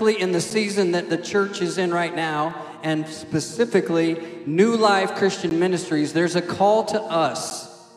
[0.00, 5.58] in the season that the church is in right now, and specifically New Life Christian
[5.58, 7.88] Ministries, there's a call to us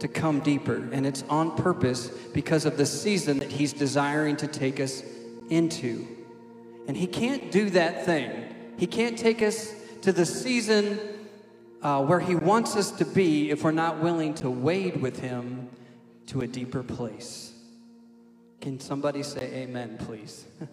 [0.00, 0.88] to come deeper.
[0.92, 5.02] And it's on purpose because of the season that He's desiring to take us
[5.48, 6.06] into.
[6.88, 8.30] And He can't do that thing.
[8.76, 10.98] He can't take us to the season
[11.82, 15.70] uh, where He wants us to be if we're not willing to wade with Him
[16.26, 17.51] to a deeper place.
[18.62, 20.46] Can somebody say amen, please?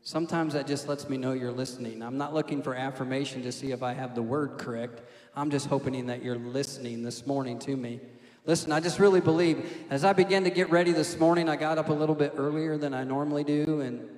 [0.00, 2.02] Sometimes that just lets me know you're listening.
[2.02, 5.02] I'm not looking for affirmation to see if I have the word correct.
[5.36, 8.00] I'm just hoping that you're listening this morning to me.
[8.46, 11.76] Listen, I just really believe as I began to get ready this morning, I got
[11.76, 14.08] up a little bit earlier than I normally do, and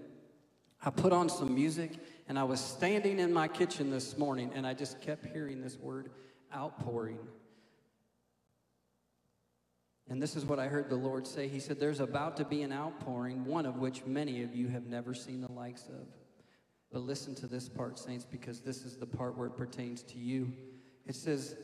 [0.80, 1.94] I put on some music,
[2.28, 5.76] and I was standing in my kitchen this morning, and I just kept hearing this
[5.76, 6.10] word
[6.54, 7.18] outpouring.
[10.10, 11.46] And this is what I heard the Lord say.
[11.46, 14.86] He said, There's about to be an outpouring, one of which many of you have
[14.86, 16.06] never seen the likes of.
[16.92, 20.18] But listen to this part, saints, because this is the part where it pertains to
[20.18, 20.52] you.
[21.06, 21.54] It says,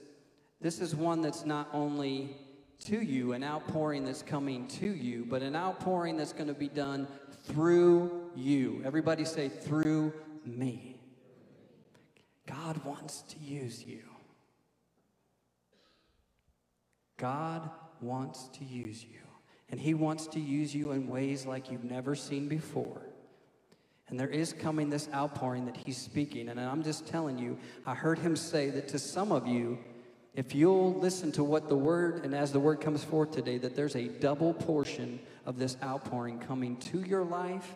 [0.60, 2.36] This is one that's not only
[2.84, 6.68] to you, an outpouring that's coming to you, but an outpouring that's going to be
[6.68, 7.08] done
[7.44, 8.80] through you.
[8.84, 10.12] Everybody say, through
[10.44, 11.00] me.
[12.46, 14.02] God wants to use you.
[17.16, 17.68] God
[18.00, 19.20] wants to use you.
[19.68, 23.02] And He wants to use you in ways like you've never seen before.
[24.08, 26.48] And there is coming this outpouring that He's speaking.
[26.48, 29.78] And I'm just telling you, I heard Him say that to some of you,
[30.34, 33.74] if you'll listen to what the word, and as the word comes forth today, that
[33.74, 37.74] there's a double portion of this outpouring coming to your life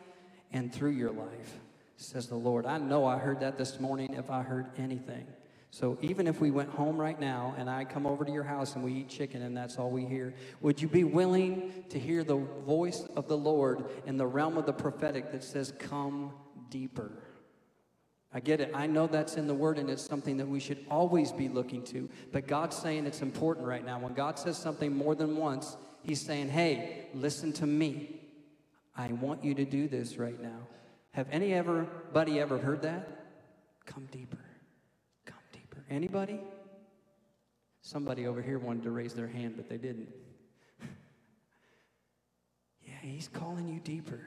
[0.52, 1.58] and through your life,
[1.96, 2.66] says the Lord.
[2.66, 5.26] I know I heard that this morning if I heard anything.
[5.72, 8.74] So even if we went home right now and I come over to your house
[8.74, 12.24] and we eat chicken and that's all we hear, would you be willing to hear
[12.24, 16.32] the voice of the Lord in the realm of the prophetic that says, Come
[16.70, 17.12] deeper?
[18.32, 18.72] I get it.
[18.74, 21.82] I know that's in the word and it's something that we should always be looking
[21.84, 22.08] to.
[22.32, 23.98] But God's saying it's important right now.
[23.98, 28.20] When God says something more than once, He's saying, Hey, listen to me.
[28.96, 30.66] I want you to do this right now.
[31.12, 33.26] Have any everybody ever heard that?
[33.86, 34.39] Come deeper.
[35.90, 36.40] Anybody?
[37.82, 40.08] Somebody over here wanted to raise their hand, but they didn't.
[42.86, 44.20] yeah, he's calling you deeper.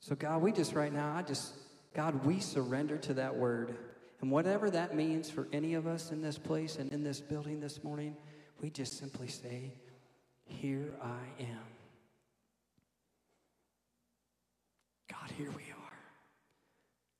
[0.00, 1.52] So, God, we just right now, I just,
[1.94, 3.76] God, we surrender to that word.
[4.20, 7.60] And whatever that means for any of us in this place and in this building
[7.60, 8.16] this morning,
[8.60, 9.74] we just simply say,
[10.44, 11.66] Here I am.
[15.10, 15.98] God, here we are.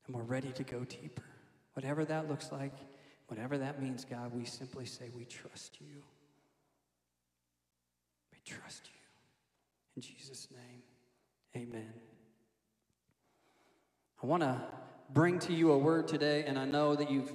[0.07, 1.23] And we're ready to go deeper.
[1.73, 2.73] Whatever that looks like.
[3.33, 6.03] Whatever that means, God, we simply say we trust you.
[8.31, 8.99] We trust you.
[9.95, 10.83] In Jesus' name,
[11.55, 11.91] amen.
[14.21, 14.61] I want to
[15.09, 17.27] bring to you a word today, and I know that you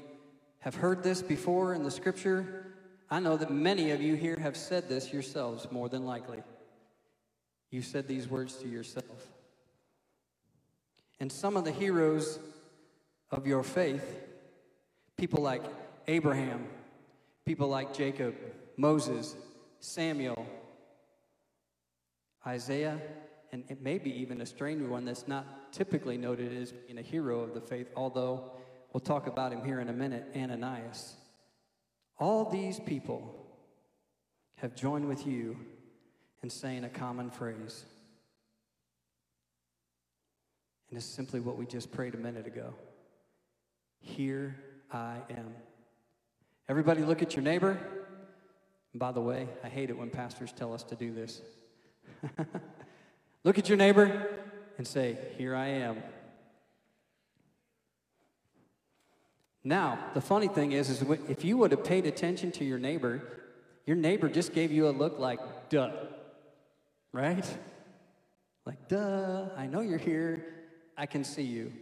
[0.60, 2.76] have heard this before in the scripture.
[3.10, 6.44] I know that many of you here have said this yourselves, more than likely.
[7.72, 9.32] You've said these words to yourself.
[11.19, 12.38] And some of the heroes
[13.32, 14.16] of your faith,
[15.16, 15.64] people like
[16.08, 16.66] Abraham,
[17.44, 18.34] people like Jacob,
[18.78, 19.36] Moses,
[19.78, 20.46] Samuel,
[22.46, 22.98] Isaiah,
[23.52, 27.52] and maybe even a stranger one that's not typically noted as being a hero of
[27.52, 28.52] the faith, although
[28.93, 31.14] we'll talk about him here in a minute, Ananias.
[32.19, 33.46] All these people
[34.56, 35.56] have joined with you
[36.43, 37.84] in saying a common phrase.
[40.88, 42.72] And it's simply what we just prayed a minute ago.
[44.00, 44.56] Here
[44.90, 45.54] I am.
[46.69, 47.79] Everybody look at your neighbor.
[48.94, 51.41] By the way, I hate it when pastors tell us to do this.
[53.44, 54.29] look at your neighbor
[54.76, 56.03] and say, Here I am.
[59.65, 63.23] Now, the funny thing is, is if you would have paid attention to your neighbor,
[63.87, 65.91] your neighbor just gave you a look like, duh,
[67.12, 67.44] right?
[68.64, 70.44] Like, duh, I know you're here.
[70.97, 71.73] I can see you.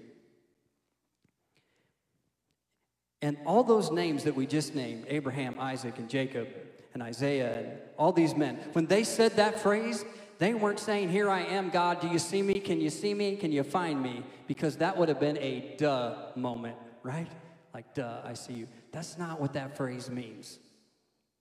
[3.23, 6.49] And all those names that we just named Abraham, Isaac, and Jacob,
[6.95, 7.69] and Isaiah, and
[7.99, 10.05] all these men when they said that phrase,
[10.39, 12.55] they weren't saying, Here I am, God, do you see me?
[12.61, 13.37] Can you see me?
[13.37, 14.23] Can you find me?
[14.47, 17.29] Because that would have been a duh moment, right?
[17.73, 18.69] Like, duh, I see you.
[18.93, 20.59] That's not what that phrase means.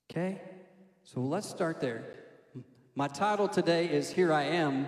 [0.09, 0.41] Okay?
[1.03, 2.03] So let's start there.
[2.95, 4.87] My title today is Here I Am,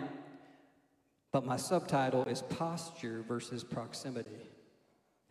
[1.32, 4.47] but my subtitle is Posture versus Proximity.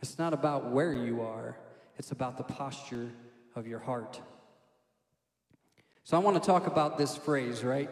[0.01, 1.57] It's not about where you are,
[1.99, 3.11] it's about the posture
[3.55, 4.21] of your heart.
[6.05, 7.91] So I want to talk about this phrase, right?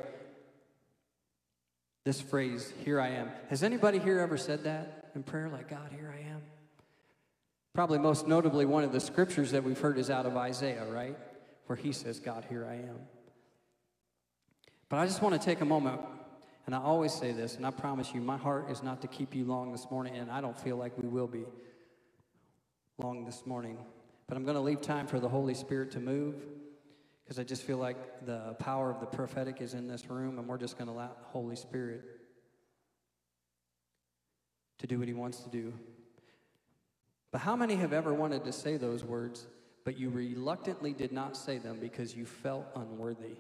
[2.05, 3.31] This phrase, here I am.
[3.49, 6.43] Has anybody here ever said that in prayer, like, God, here I am?
[7.75, 11.17] Probably most notably, one of the scriptures that we've heard is out of Isaiah, right?
[11.67, 12.99] Where he says, God, here I am.
[14.89, 16.01] But I just want to take a moment,
[16.67, 19.35] and I always say this, and I promise you, my heart is not to keep
[19.35, 21.47] you long this morning, and I don't feel like we will be
[22.99, 23.79] long this morning.
[24.27, 26.37] But I'm going to leave time for the Holy Spirit to move
[27.25, 30.47] because I just feel like the power of the prophetic is in this room, and
[30.47, 32.03] we're just going to allow the Holy Spirit
[34.79, 35.73] to do what He wants to do.
[37.33, 39.47] But how many have ever wanted to say those words,
[39.85, 43.37] but you reluctantly did not say them because you felt unworthy?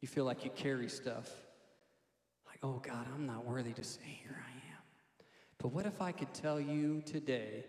[0.00, 1.30] You feel like you carry stuff.
[2.46, 4.82] Like, oh God, I'm not worthy to say, Here I am.
[5.58, 7.64] But what if I could tell you today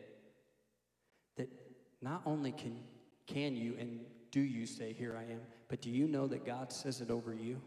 [2.03, 2.77] not only can,
[3.25, 4.01] can you and
[4.31, 5.39] do you say, Here I am,
[5.69, 7.61] but do you know that God says it over you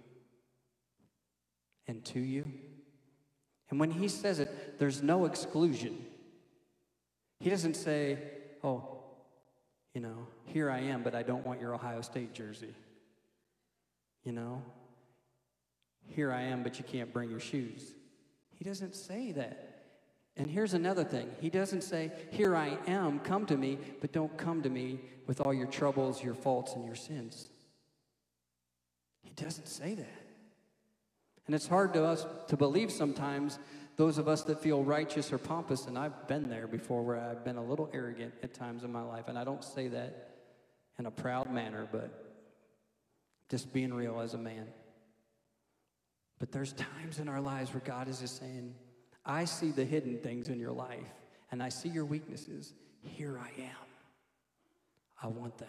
[1.86, 2.44] and to you?
[3.70, 6.04] And when He says it, there's no exclusion.
[7.40, 8.18] He doesn't say,
[8.62, 8.98] Oh,
[9.94, 12.74] you know, here I am, but I don't want your Ohio State jersey.
[14.24, 14.62] You know,
[16.08, 17.94] here I am, but you can't bring your shoes.
[18.50, 19.75] He doesn't say that.
[20.36, 24.36] And here's another thing He doesn't say, Here I am, come to me, but don't
[24.36, 27.48] come to me with all your troubles, your faults, and your sins.
[29.22, 30.22] He doesn't say that.
[31.46, 33.58] And it's hard to us to believe sometimes,
[33.96, 37.44] those of us that feel righteous or pompous, and I've been there before where I've
[37.44, 39.28] been a little arrogant at times in my life.
[39.28, 40.34] And I don't say that
[40.98, 42.34] in a proud manner, but
[43.48, 44.66] just being real as a man.
[46.38, 48.74] But there's times in our lives where God is just saying,
[49.26, 51.12] I see the hidden things in your life
[51.50, 52.72] and I see your weaknesses.
[53.02, 53.86] Here I am.
[55.22, 55.68] I want them.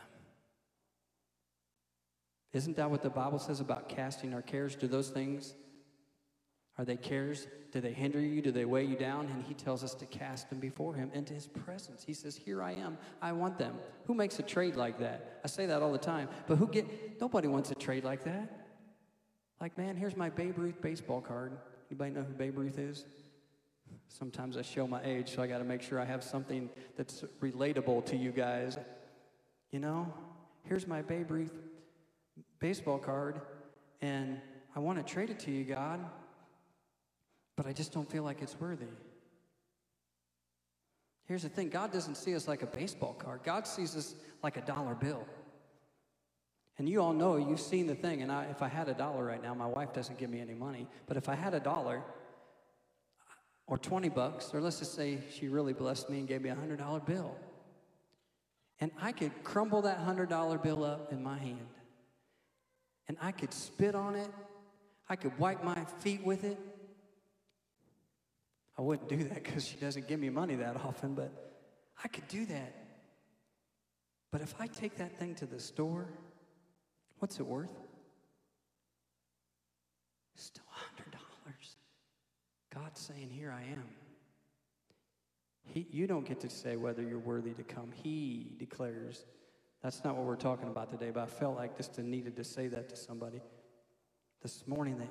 [2.54, 4.76] Isn't that what the Bible says about casting our cares?
[4.76, 5.54] Do those things,
[6.78, 7.48] are they cares?
[7.72, 8.42] Do they hinder you?
[8.42, 9.26] Do they weigh you down?
[9.28, 12.04] And he tells us to cast them before him into his presence.
[12.04, 12.98] He says, Here I am.
[13.22, 13.76] I want them.
[14.06, 15.42] Who makes a trade like that?
[15.44, 16.30] I say that all the time.
[16.46, 18.68] But who get nobody wants a trade like that.
[19.60, 21.58] Like, man, here's my Babe Ruth baseball card.
[21.90, 23.06] Anybody know who Babe Ruth is?
[24.08, 27.24] Sometimes I show my age, so I got to make sure I have something that's
[27.42, 28.78] relatable to you guys.
[29.72, 30.12] You know,
[30.64, 31.54] here's my Babe Ruth
[32.60, 33.42] baseball card,
[34.02, 34.40] and
[34.76, 36.00] I want to trade it to you, God,
[37.56, 38.86] but I just don't feel like it's worthy.
[41.26, 44.58] Here's the thing God doesn't see us like a baseball card, God sees us like
[44.58, 45.26] a dollar bill.
[46.80, 49.26] And you all know, you've seen the thing, and I, if I had a dollar
[49.26, 52.04] right now, my wife doesn't give me any money, but if I had a dollar,
[53.68, 56.56] or 20 bucks, or let's just say she really blessed me and gave me a
[56.56, 57.36] $100 bill.
[58.80, 61.68] And I could crumble that $100 bill up in my hand.
[63.08, 64.30] And I could spit on it.
[65.10, 66.58] I could wipe my feet with it.
[68.78, 71.32] I wouldn't do that because she doesn't give me money that often, but
[72.04, 72.74] I could do that.
[74.32, 76.08] But if I take that thing to the store,
[77.20, 77.74] what's it worth?
[80.36, 80.66] Still
[82.78, 83.84] God's saying, Here I am.
[85.74, 87.92] He, you don't get to say whether you're worthy to come.
[88.04, 89.26] He declares.
[89.84, 92.68] That's not what we're talking about today, but I felt like just needed to say
[92.68, 93.42] that to somebody
[94.42, 95.10] this morning that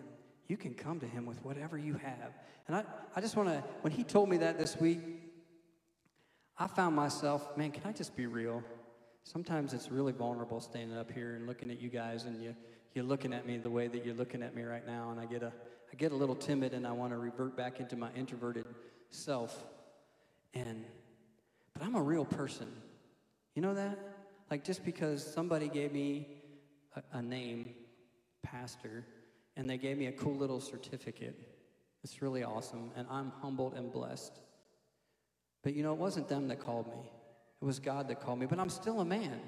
[0.48, 2.32] you can come to him with whatever you have.
[2.66, 5.00] And I, I just want to, when he told me that this week,
[6.58, 8.62] I found myself, man, can I just be real?
[9.22, 12.56] Sometimes it's really vulnerable standing up here and looking at you guys and you,
[12.94, 15.26] you're looking at me the way that you're looking at me right now, and I
[15.26, 15.52] get a,
[15.96, 18.66] I get a little timid and I want to revert back into my introverted
[19.08, 19.64] self.
[20.52, 20.84] And
[21.72, 22.70] but I'm a real person.
[23.54, 23.98] You know that?
[24.50, 26.28] Like just because somebody gave me
[26.96, 27.70] a, a name,
[28.42, 29.06] pastor,
[29.56, 31.34] and they gave me a cool little certificate.
[32.04, 34.38] It's really awesome, and I'm humbled and blessed.
[35.62, 37.10] But you know, it wasn't them that called me.
[37.62, 38.44] It was God that called me.
[38.44, 39.40] But I'm still a man.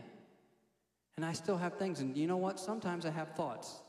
[1.19, 2.01] And I still have things.
[2.01, 2.59] And you know what?
[2.59, 3.83] Sometimes I have thoughts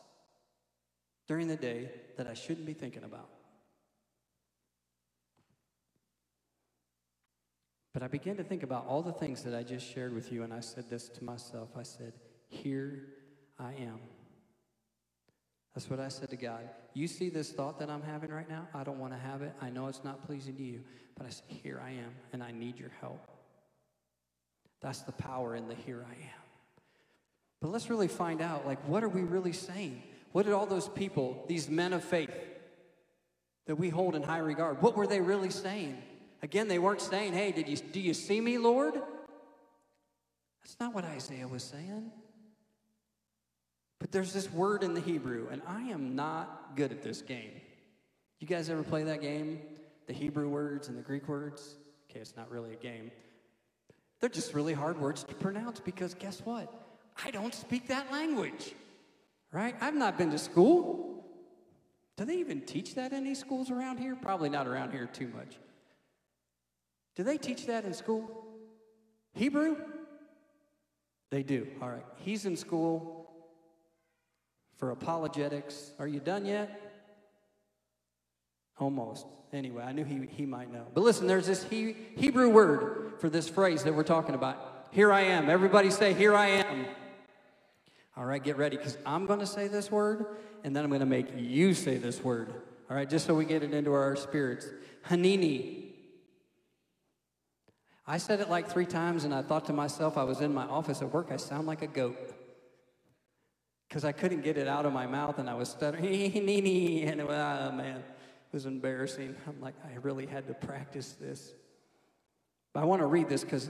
[1.25, 1.89] during the day
[2.19, 3.29] that I shouldn't be thinking about.
[7.93, 10.43] But I began to think about all the things that I just shared with you,
[10.43, 12.11] and I said this to myself I said,
[12.49, 13.05] Here
[13.57, 14.01] I am.
[15.73, 16.69] That's what I said to God.
[16.93, 18.67] You see this thought that I'm having right now?
[18.73, 19.53] I don't want to have it.
[19.61, 20.81] I know it's not pleasing to you,
[21.17, 23.25] but I said, Here I am, and I need your help.
[24.81, 26.43] That's the power in the here I am.
[27.61, 30.03] But let's really find out like, what are we really saying?
[30.31, 32.33] What did all those people, these men of faith
[33.65, 36.01] that we hold in high regard, what were they really saying?
[36.41, 38.93] Again, they weren't saying, hey, did you, do you see me, Lord?
[40.63, 42.11] That's not what Isaiah was saying.
[43.99, 47.51] But there's this word in the Hebrew, and I am not good at this game.
[48.39, 49.59] You guys ever play that game?
[50.07, 51.75] The Hebrew words and the Greek words?
[52.09, 53.11] Okay, it's not really a game.
[54.19, 56.73] They're just really hard words to pronounce because guess what?
[57.23, 58.73] I don't speak that language,
[59.51, 59.75] right?
[59.81, 61.23] I've not been to school.
[62.17, 64.15] Do they even teach that in these schools around here?
[64.21, 65.57] Probably not around here too much.
[67.15, 68.45] Do they teach that in school?
[69.33, 69.77] Hebrew?
[71.31, 71.67] They do.
[71.81, 72.05] All right.
[72.17, 73.29] He's in school
[74.77, 75.91] for apologetics.
[75.99, 76.81] Are you done yet?
[78.79, 79.27] Almost.
[79.51, 80.85] Anyway, I knew he, he might know.
[80.93, 84.87] But listen, there's this he, Hebrew word for this phrase that we're talking about.
[84.91, 85.49] Here I am.
[85.49, 86.85] Everybody say, Here I am.
[88.19, 90.25] All right, get ready because I'm going to say this word
[90.65, 92.53] and then I'm going to make you say this word.
[92.89, 94.67] All right, just so we get it into our spirits.
[95.09, 95.85] Hanini.
[98.05, 100.65] I said it like three times and I thought to myself, I was in my
[100.65, 102.17] office at work, I sound like a goat.
[103.87, 106.05] Because I couldn't get it out of my mouth and I was stuttering,
[106.37, 108.03] and it was, oh man.
[108.51, 109.33] It was embarrassing.
[109.47, 111.53] I'm like, I really had to practice this.
[112.73, 113.69] But I want to read this because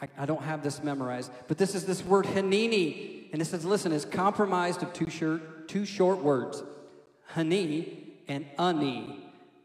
[0.00, 1.32] I, I, don't have this memorized.
[1.48, 3.17] But this is this word hanini.
[3.32, 6.62] And it says, listen, it's compromised of two short, two short words
[7.34, 9.18] hani and ani,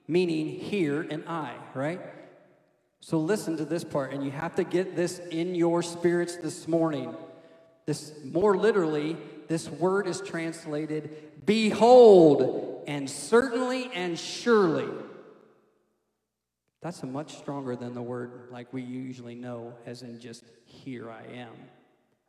[0.07, 2.01] meaning here and I, right?
[2.99, 6.67] So listen to this part, and you have to get this in your spirits this
[6.67, 7.13] morning.
[7.85, 9.17] This more literally,
[9.47, 14.87] this word is translated behold, and certainly and surely.
[16.81, 21.09] That's a much stronger than the word like we usually know, as in just here
[21.09, 21.53] I am,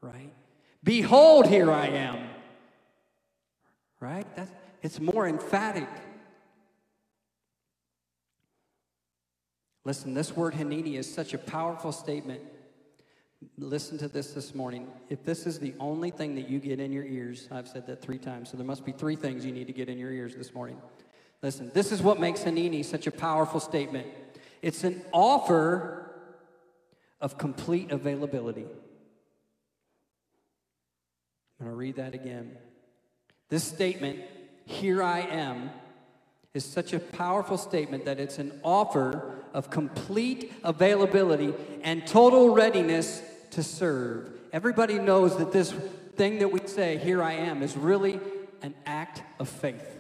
[0.00, 0.33] right?
[0.85, 2.29] Behold, here I am.
[3.99, 4.26] Right?
[4.37, 5.88] That's, it's more emphatic.
[9.85, 12.43] Listen, this word Hanini is such a powerful statement
[13.59, 14.88] listen to this this morning.
[15.09, 18.03] If this is the only thing that you get in your ears, I've said that
[18.03, 20.35] three times, so there must be three things you need to get in your ears
[20.35, 20.81] this morning.
[21.43, 24.07] Listen, this is what makes Hanini such a powerful statement
[24.62, 26.11] it's an offer
[27.21, 28.64] of complete availability.
[31.64, 32.59] I'm going to read that again.
[33.49, 34.21] This statement,
[34.66, 35.71] here I am,
[36.52, 43.23] is such a powerful statement that it's an offer of complete availability and total readiness
[43.52, 44.30] to serve.
[44.52, 45.73] Everybody knows that this
[46.16, 48.21] thing that we say, here I am, is really
[48.61, 49.99] an act of faith.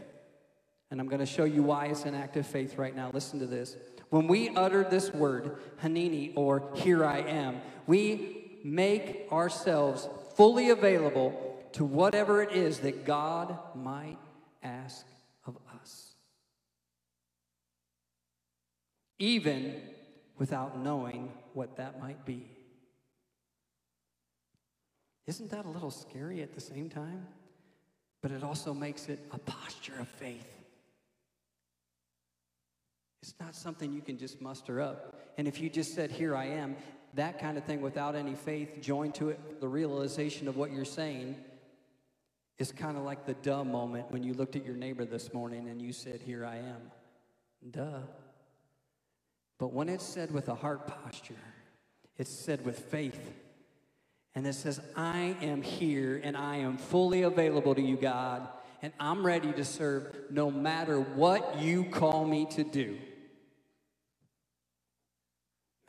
[0.90, 3.10] And I'm going to show you why it's an act of faith right now.
[3.10, 3.74] Listen to this.
[4.10, 11.43] When we utter this word, Hanini, or here I am, we make ourselves fully available
[11.74, 14.18] to whatever it is that God might
[14.62, 15.04] ask
[15.44, 16.14] of us.
[19.18, 19.74] Even
[20.38, 22.48] without knowing what that might be.
[25.26, 27.26] Isn't that a little scary at the same time?
[28.22, 30.46] But it also makes it a posture of faith.
[33.22, 35.20] It's not something you can just muster up.
[35.38, 36.76] And if you just said, Here I am,
[37.14, 40.84] that kind of thing without any faith joined to it, the realization of what you're
[40.84, 41.36] saying
[42.58, 45.68] is kind of like the duh moment when you looked at your neighbor this morning
[45.68, 46.90] and you said, Here I am.
[47.70, 48.00] Duh.
[49.58, 51.34] But when it's said with a heart posture,
[52.16, 53.32] it's said with faith
[54.34, 58.48] and it says, I am here and I am fully available to you, God,
[58.82, 62.98] and I'm ready to serve no matter what you call me to do.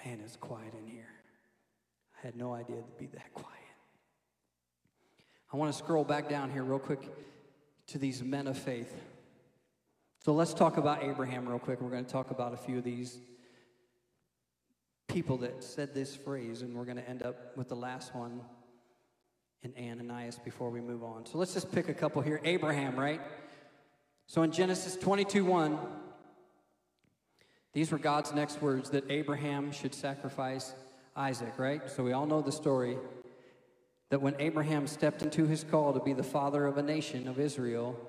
[0.05, 1.09] Man, it's quiet in here.
[2.17, 3.54] I had no idea it'd be that quiet.
[5.53, 7.09] I want to scroll back down here real quick
[7.87, 8.93] to these men of faith.
[10.23, 11.81] So let's talk about Abraham real quick.
[11.81, 13.19] We're going to talk about a few of these
[15.07, 18.41] people that said this phrase, and we're going to end up with the last one
[19.61, 21.25] in Ananias before we move on.
[21.25, 22.41] So let's just pick a couple here.
[22.43, 23.21] Abraham, right?
[24.27, 25.77] So in Genesis 22 1,
[27.73, 30.73] these were God's next words that Abraham should sacrifice
[31.15, 31.89] Isaac, right?
[31.89, 32.97] So we all know the story
[34.15, 37.37] that when Abraham stepped into his call to be the father of a nation of
[37.37, 37.99] Israel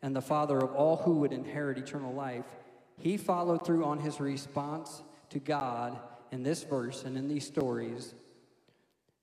[0.00, 2.46] and the father of all who would inherit eternal life,
[2.96, 5.98] he followed through on his response to God
[6.30, 8.14] in this verse and in these stories.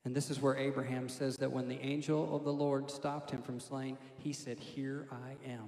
[0.05, 3.41] And this is where Abraham says that when the angel of the Lord stopped him
[3.41, 5.67] from slaying, he said, Here I am.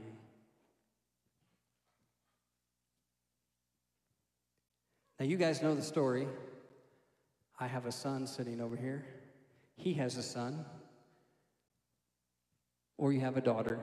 [5.20, 6.28] Now, you guys know the story.
[7.60, 9.04] I have a son sitting over here.
[9.82, 10.64] He has a son.
[13.00, 13.80] Or you have a daughter.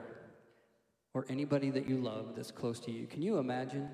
[1.13, 3.05] Or anybody that you love that's close to you.
[3.05, 3.89] Can you imagine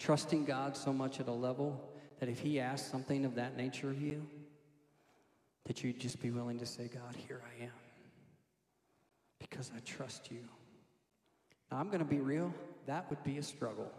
[0.00, 1.88] trusting God so much at a level
[2.18, 4.26] that if He asks something of that nature of you,
[5.66, 7.70] that you'd just be willing to say, God, here I am,
[9.38, 10.40] because I trust you.
[11.70, 12.52] Now, I'm going to be real,
[12.86, 13.92] that would be a struggle.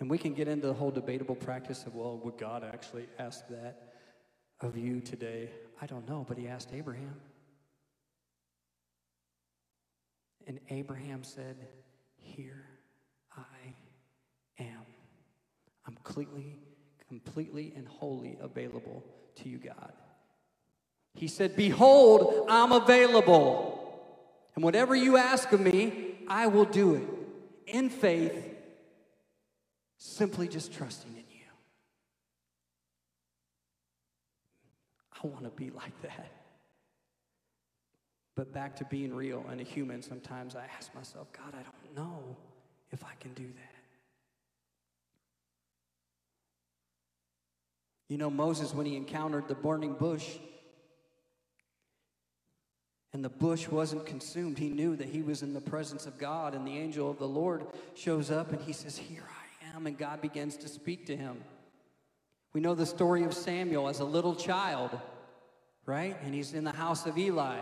[0.00, 3.46] And we can get into the whole debatable practice of, well, would God actually ask
[3.48, 3.92] that
[4.62, 5.50] of you today?
[5.80, 7.14] I don't know, but he asked Abraham.
[10.46, 11.56] And Abraham said,
[12.16, 12.64] Here
[13.36, 14.86] I am.
[15.86, 16.58] I'm completely,
[17.08, 19.04] completely and wholly available
[19.36, 19.92] to you, God.
[21.14, 23.80] He said, Behold, I'm available.
[24.54, 27.08] And whatever you ask of me, I will do it
[27.66, 28.54] in faith,
[29.98, 31.24] simply just trusting in you.
[35.24, 36.30] I want to be like that.
[38.36, 41.96] But back to being real and a human, sometimes I ask myself, God, I don't
[41.96, 42.36] know
[42.90, 43.74] if I can do that.
[48.08, 50.28] You know, Moses, when he encountered the burning bush
[53.12, 56.54] and the bush wasn't consumed, he knew that he was in the presence of God,
[56.54, 57.64] and the angel of the Lord
[57.94, 59.86] shows up and he says, Here I am.
[59.86, 61.42] And God begins to speak to him.
[62.52, 64.98] We know the story of Samuel as a little child,
[65.86, 66.16] right?
[66.22, 67.58] And he's in the house of Eli.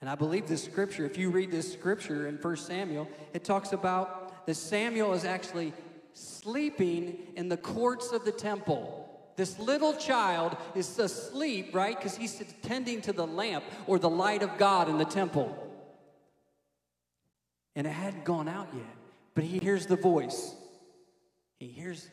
[0.00, 3.72] And I believe this scripture, if you read this scripture in 1 Samuel, it talks
[3.72, 5.72] about that Samuel is actually
[6.12, 9.08] sleeping in the courts of the temple.
[9.36, 11.96] This little child is asleep, right?
[11.96, 15.56] Because he's tending to the lamp or the light of God in the temple.
[17.74, 18.96] And it hadn't gone out yet,
[19.34, 20.54] but he hears the voice.
[21.58, 22.08] He hears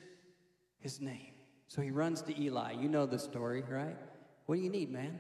[0.79, 1.33] his name.
[1.69, 2.73] So he runs to Eli.
[2.73, 3.95] You know the story, right?
[4.47, 5.19] What do you need, man?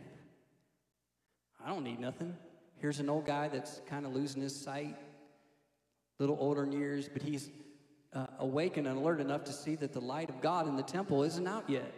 [1.63, 2.35] I don't need nothing.
[2.77, 4.97] Here's an old guy that's kind of losing his sight,
[6.17, 7.51] little older in years, but he's
[8.13, 11.47] uh, and alert enough to see that the light of God in the temple isn't
[11.47, 11.93] out yet.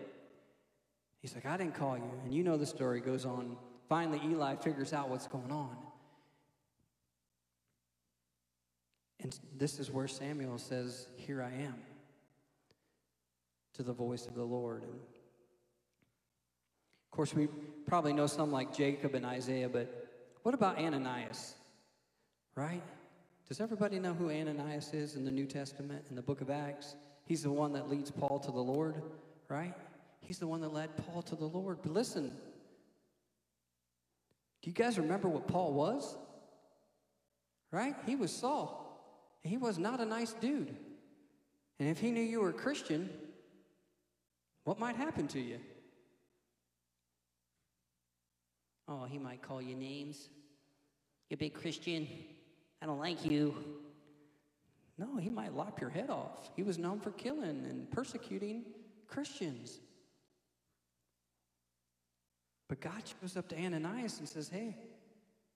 [1.21, 2.11] He's like, I didn't call you.
[2.25, 3.55] And you know the story goes on.
[3.87, 5.77] Finally, Eli figures out what's going on.
[9.21, 11.75] And this is where Samuel says, Here I am,
[13.81, 14.83] to the voice of the Lord.
[14.83, 17.47] And of course, we
[17.87, 20.07] probably know some like Jacob and Isaiah, but
[20.43, 21.55] what about Ananias?
[22.55, 22.83] Right?
[23.47, 26.95] Does everybody know who Ananias is in the New Testament, in the book of Acts?
[27.25, 29.01] He's the one that leads Paul to the Lord,
[29.49, 29.73] right?
[30.21, 31.79] He's the one that led Paul to the Lord.
[31.81, 32.31] But listen,
[34.61, 36.15] do you guys remember what Paul was?
[37.71, 37.95] Right?
[38.05, 38.77] He was Saul.
[39.43, 40.75] He was not a nice dude.
[41.79, 43.09] And if he knew you were a Christian,
[44.63, 45.59] what might happen to you?
[48.87, 50.29] Oh, he might call you names.
[51.29, 52.07] You big Christian.
[52.81, 53.55] I don't like you.
[54.97, 56.51] No, he might lop your head off.
[56.55, 58.63] He was known for killing and persecuting
[59.07, 59.79] Christians.
[62.67, 64.75] But God shows up to Ananias and says, Hey,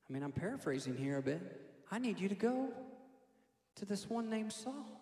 [0.10, 1.62] I mean, I'm paraphrasing here a bit.
[1.92, 2.70] I need you to go
[3.76, 5.02] to this one named Saul.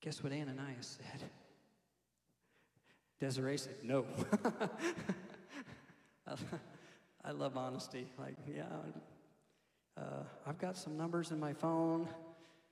[0.00, 1.28] Guess what Ananias said?
[3.20, 4.06] Desiree said, No.
[7.24, 8.06] I love honesty.
[8.18, 8.64] Like, yeah,
[9.96, 12.08] uh, I've got some numbers in my phone.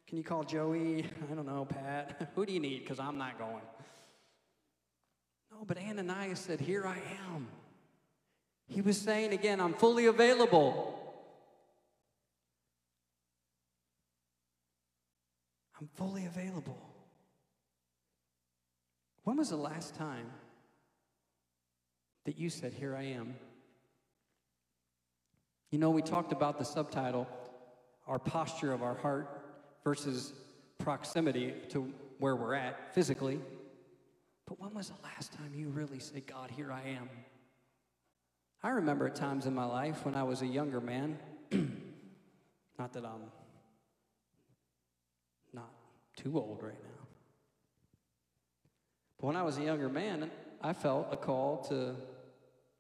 [0.07, 1.05] Can you call Joey?
[1.31, 2.31] I don't know, Pat.
[2.37, 2.81] Who do you need?
[2.81, 3.63] Because I'm not going.
[5.51, 6.99] No, but Ananias said, Here I
[7.35, 7.49] am.
[8.69, 10.93] He was saying again, I'm fully available.
[15.81, 16.86] I'm fully available.
[19.27, 20.31] When was the last time
[22.27, 23.35] that you said, Here I am?
[25.73, 27.27] You know, we talked about the subtitle,
[28.07, 29.29] our posture of our heart
[29.83, 30.33] versus
[30.79, 33.41] proximity to where we're at physically.
[34.47, 37.11] But when was the last time you really said, God, here I am?
[38.63, 41.19] I remember at times in my life when I was a younger man,
[42.79, 43.33] not that I'm
[45.53, 45.73] not
[46.17, 46.96] too old right now,
[49.19, 50.31] but when I was a younger man,
[50.63, 51.95] I felt a call to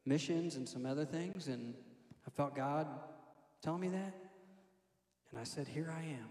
[0.05, 1.75] missions and some other things, and
[2.27, 2.87] I felt God
[3.63, 4.15] tell me that.
[5.31, 6.29] And I said, Here I am.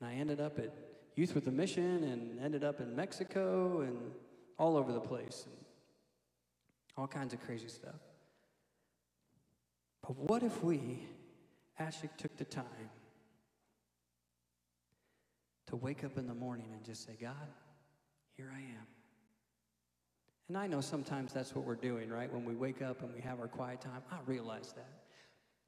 [0.00, 0.72] And I ended up at
[1.16, 3.98] Youth with a Mission and ended up in Mexico and
[4.58, 5.56] all over the place and
[6.96, 8.00] all kinds of crazy stuff.
[10.02, 11.06] But what if we
[11.78, 12.64] actually took the time
[15.66, 17.34] to wake up in the morning and just say, God,
[18.36, 18.86] here I am.
[20.50, 22.28] And I know sometimes that's what we're doing, right?
[22.32, 25.04] When we wake up and we have our quiet time, I realize that.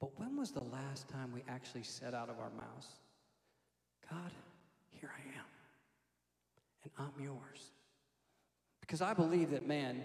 [0.00, 2.88] But when was the last time we actually said out of our mouths,
[4.10, 4.32] God,
[4.90, 5.44] here I am,
[6.82, 7.70] and I'm yours?
[8.80, 10.04] Because I believe that, man,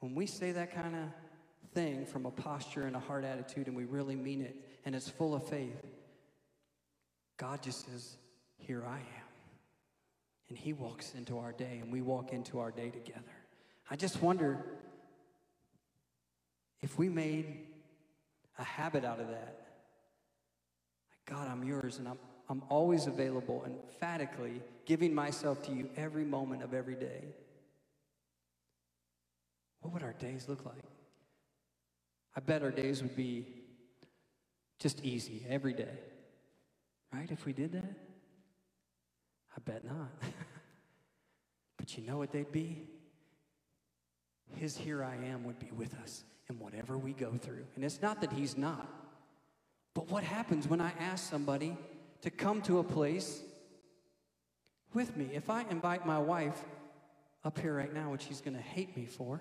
[0.00, 1.08] when we say that kind of
[1.72, 5.08] thing from a posture and a heart attitude and we really mean it and it's
[5.08, 5.82] full of faith,
[7.38, 8.18] God just says,
[8.58, 9.28] Here I am.
[10.50, 13.33] And He walks into our day, and we walk into our day together.
[13.90, 14.64] I just wonder
[16.82, 17.66] if we made
[18.58, 19.60] a habit out of that.
[21.26, 22.18] God, I'm yours, and I'm,
[22.48, 27.24] I'm always available, emphatically giving myself to you every moment of every day.
[29.80, 30.82] What would our days look like?
[32.36, 33.46] I bet our days would be
[34.78, 35.98] just easy every day.
[37.12, 37.30] Right?
[37.30, 37.94] If we did that?
[39.56, 40.10] I bet not.
[41.78, 42.88] but you know what they'd be?
[44.52, 47.64] His here I am would be with us in whatever we go through.
[47.74, 48.88] And it's not that He's not.
[49.94, 51.76] But what happens when I ask somebody
[52.22, 53.40] to come to a place
[54.92, 55.30] with me?
[55.32, 56.62] If I invite my wife
[57.44, 59.40] up here right now, which she's going to hate me for,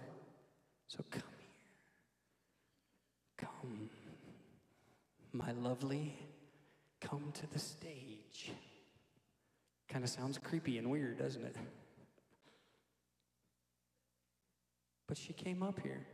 [0.87, 1.47] so come here.
[3.37, 3.89] Come,
[5.31, 6.15] my lovely,
[7.01, 8.51] come to the stage.
[9.89, 11.55] Kind of sounds creepy and weird, doesn't it?
[15.13, 16.07] But she came up here,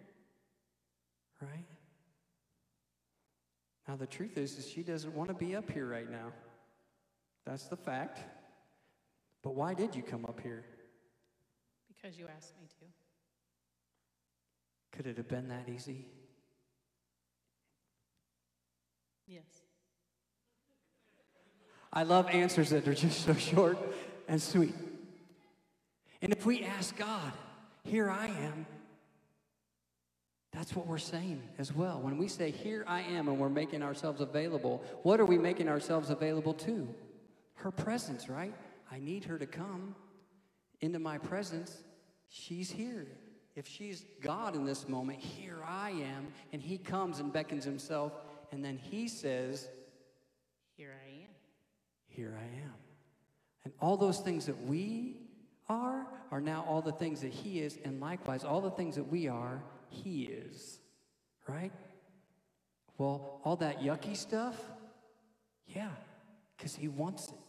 [1.41, 1.63] right?
[3.87, 6.33] Now, the truth is, is she doesn't want to be up here right now.
[7.45, 8.19] That's the fact.
[9.41, 10.65] But why did you come up here?
[11.87, 14.97] Because you asked me to.
[14.97, 16.05] Could it have been that easy?
[19.25, 19.61] Yes.
[21.93, 23.77] I love answers that are just so short
[24.27, 24.75] and sweet.
[26.21, 27.31] And if we ask God,
[27.85, 28.65] here I am,
[30.51, 31.99] that's what we're saying as well.
[32.01, 35.69] When we say, Here I am, and we're making ourselves available, what are we making
[35.69, 36.87] ourselves available to?
[37.55, 38.53] Her presence, right?
[38.91, 39.95] I need her to come
[40.81, 41.83] into my presence.
[42.29, 43.05] She's here.
[43.55, 46.27] If she's God in this moment, here I am.
[46.53, 48.13] And he comes and beckons himself,
[48.51, 49.67] and then he says,
[50.75, 51.29] Here I am.
[52.07, 52.73] Here I am.
[53.65, 55.17] And all those things that we
[55.67, 59.03] are are now all the things that he is, and likewise, all the things that
[59.03, 60.79] we are, he is.
[61.47, 61.71] Right?
[62.97, 64.55] Well, all that yucky stuff,
[65.67, 65.89] yeah,
[66.57, 67.39] because he wants it.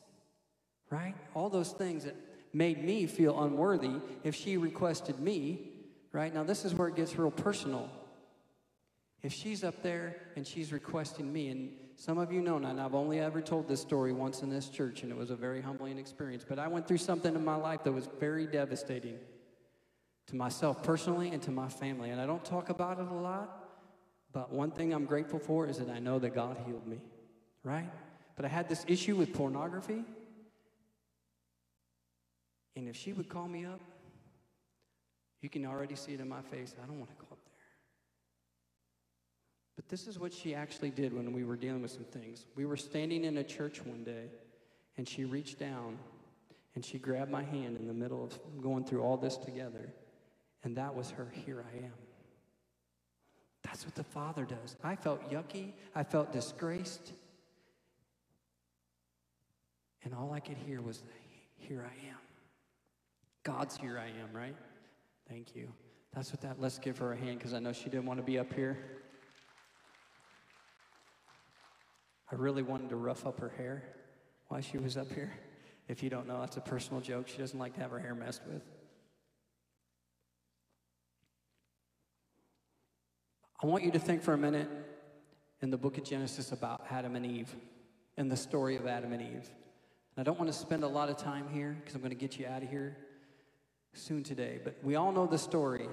[0.91, 1.15] Right?
[1.35, 2.17] All those things that
[2.53, 5.71] made me feel unworthy if she requested me,
[6.13, 6.33] right?
[6.35, 7.89] Now, this is where it gets real personal.
[9.23, 12.81] If she's up there and she's requesting me, and some of you know now, and
[12.81, 15.61] I've only ever told this story once in this church, and it was a very
[15.61, 19.19] humbling experience, but I went through something in my life that was very devastating
[20.31, 22.11] to myself personally and to my family.
[22.11, 23.69] And I don't talk about it a lot,
[24.33, 26.99] but one thing I'm grateful for is that I know that God healed me,
[27.65, 27.91] right?
[28.37, 30.05] But I had this issue with pornography.
[32.77, 33.81] And if she would call me up,
[35.43, 36.75] you can already see it in my face.
[36.83, 37.55] I don't want to go up there.
[39.77, 42.47] But this is what she actually did when we were dealing with some things.
[42.55, 44.27] We were standing in a church one day,
[44.97, 45.99] and she reached down
[46.77, 49.93] and she grabbed my hand in the middle of going through all this together.
[50.63, 51.93] And that was her, here I am.
[53.63, 54.77] That's what the Father does.
[54.83, 55.73] I felt yucky.
[55.95, 57.13] I felt disgraced.
[60.03, 61.03] And all I could hear was,
[61.57, 62.17] here I am.
[63.43, 64.57] God's here I am, right?
[65.29, 65.69] Thank you.
[66.15, 68.25] That's what that, let's give her a hand because I know she didn't want to
[68.25, 68.79] be up here.
[72.33, 73.85] I really wanted to rough up her hair
[74.49, 75.33] while she was up here.
[75.89, 77.29] If you don't know, that's a personal joke.
[77.29, 78.63] She doesn't like to have her hair messed with.
[83.63, 84.69] I want you to think for a minute
[85.61, 87.55] in the book of Genesis about Adam and Eve
[88.17, 89.51] and the story of Adam and Eve.
[90.17, 92.17] And I don't want to spend a lot of time here because I'm going to
[92.17, 92.97] get you out of here
[93.93, 94.61] soon today.
[94.65, 95.89] But we all know the story.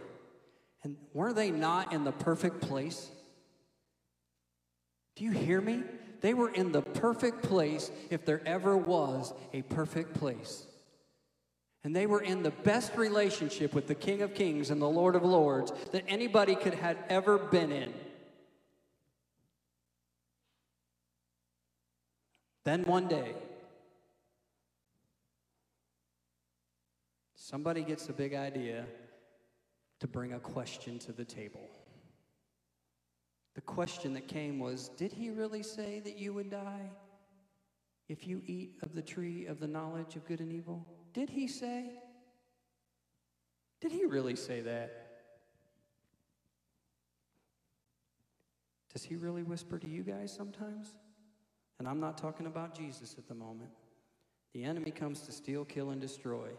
[0.83, 3.11] And were they not in the perfect place?
[5.17, 5.83] Do you hear me?
[6.21, 10.65] They were in the perfect place if there ever was a perfect place.
[11.83, 15.15] And they were in the best relationship with the King of Kings and the Lord
[15.15, 17.93] of Lords that anybody could have ever been in.
[22.65, 23.33] Then one day,
[27.35, 28.85] somebody gets a big idea
[30.01, 31.69] to bring a question to the table.
[33.55, 36.89] The question that came was Did he really say that you would die
[38.09, 40.85] if you eat of the tree of the knowledge of good and evil?
[41.17, 41.89] Did he say?
[43.81, 45.07] Did he really say that?
[48.93, 50.93] Does he really whisper to you guys sometimes?
[51.79, 53.71] And I'm not talking about Jesus at the moment.
[54.53, 56.49] The enemy comes to steal, kill, and destroy.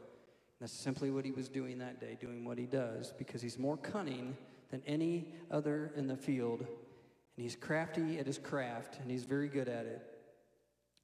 [0.59, 3.77] That's simply what he was doing that day, doing what he does, because he's more
[3.77, 4.37] cunning
[4.73, 6.63] than any other in the field.
[6.63, 10.03] And he's crafty at his craft, and he's very good at it.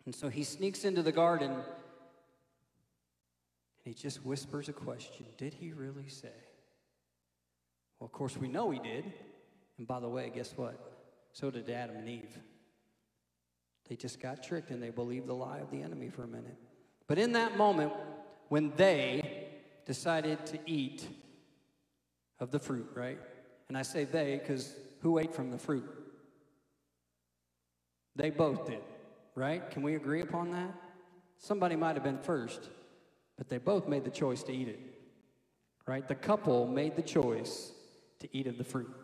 [0.06, 1.62] And so he sneaks into the garden and
[3.84, 6.32] he just whispers a question Did he really say?
[8.00, 9.12] Well, of course, we know he did.
[9.78, 10.78] And by the way, guess what?
[11.32, 12.38] So did Adam and Eve.
[13.88, 16.56] They just got tricked and they believed the lie of the enemy for a minute.
[17.06, 17.92] But in that moment,
[18.48, 19.48] when they
[19.84, 21.06] decided to eat
[22.40, 23.18] of the fruit, right?
[23.68, 25.84] And I say they because who ate from the fruit?
[28.16, 28.82] They both did,
[29.34, 29.70] right?
[29.70, 30.72] Can we agree upon that?
[31.36, 32.70] Somebody might have been first,
[33.36, 34.80] but they both made the choice to eat it,
[35.86, 36.06] right?
[36.06, 37.72] The couple made the choice
[38.20, 38.94] to eat of the fruit.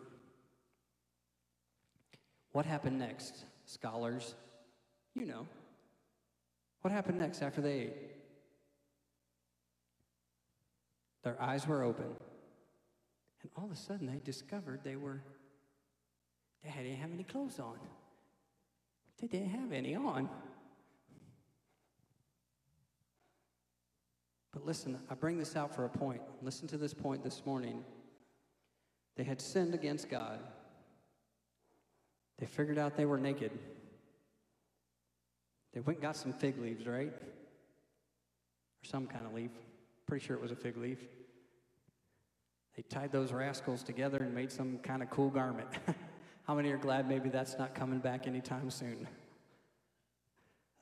[2.51, 4.35] What happened next, scholars?
[5.15, 5.47] You know.
[6.81, 7.93] What happened next after they ate?
[11.23, 12.15] Their eyes were open.
[13.41, 15.21] And all of a sudden they discovered they were,
[16.63, 17.77] they didn't have any clothes on.
[19.19, 20.29] They didn't have any on.
[24.51, 26.21] But listen, I bring this out for a point.
[26.41, 27.83] Listen to this point this morning.
[29.15, 30.39] They had sinned against God.
[32.37, 33.51] They figured out they were naked.
[35.73, 37.13] They went and got some fig leaves, right?
[37.13, 39.51] Or some kind of leaf.
[40.05, 40.99] Pretty sure it was a fig leaf.
[42.75, 45.67] They tied those rascals together and made some kind of cool garment.
[46.43, 49.07] How many are glad maybe that's not coming back anytime soon?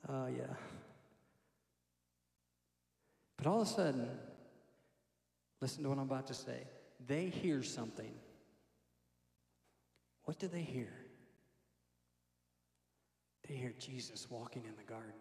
[0.08, 0.46] Uh, yeah.
[3.40, 4.10] But all of a sudden,
[5.62, 6.68] listen to what I'm about to say.
[7.08, 8.12] They hear something.
[10.26, 10.90] What do they hear?
[13.48, 15.14] They hear Jesus walking in the garden.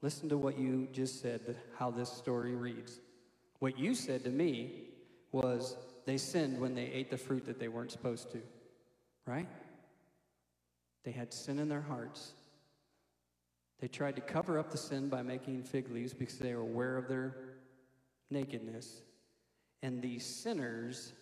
[0.00, 2.98] Listen to what you just said, how this story reads.
[3.58, 4.84] What you said to me
[5.32, 5.76] was
[6.06, 8.40] they sinned when they ate the fruit that they weren't supposed to,
[9.26, 9.48] right?
[11.04, 12.32] They had sin in their hearts.
[13.80, 16.96] They tried to cover up the sin by making fig leaves because they were aware
[16.96, 17.36] of their
[18.30, 19.02] nakedness.
[19.82, 21.12] And these sinners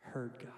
[0.00, 0.52] heard God.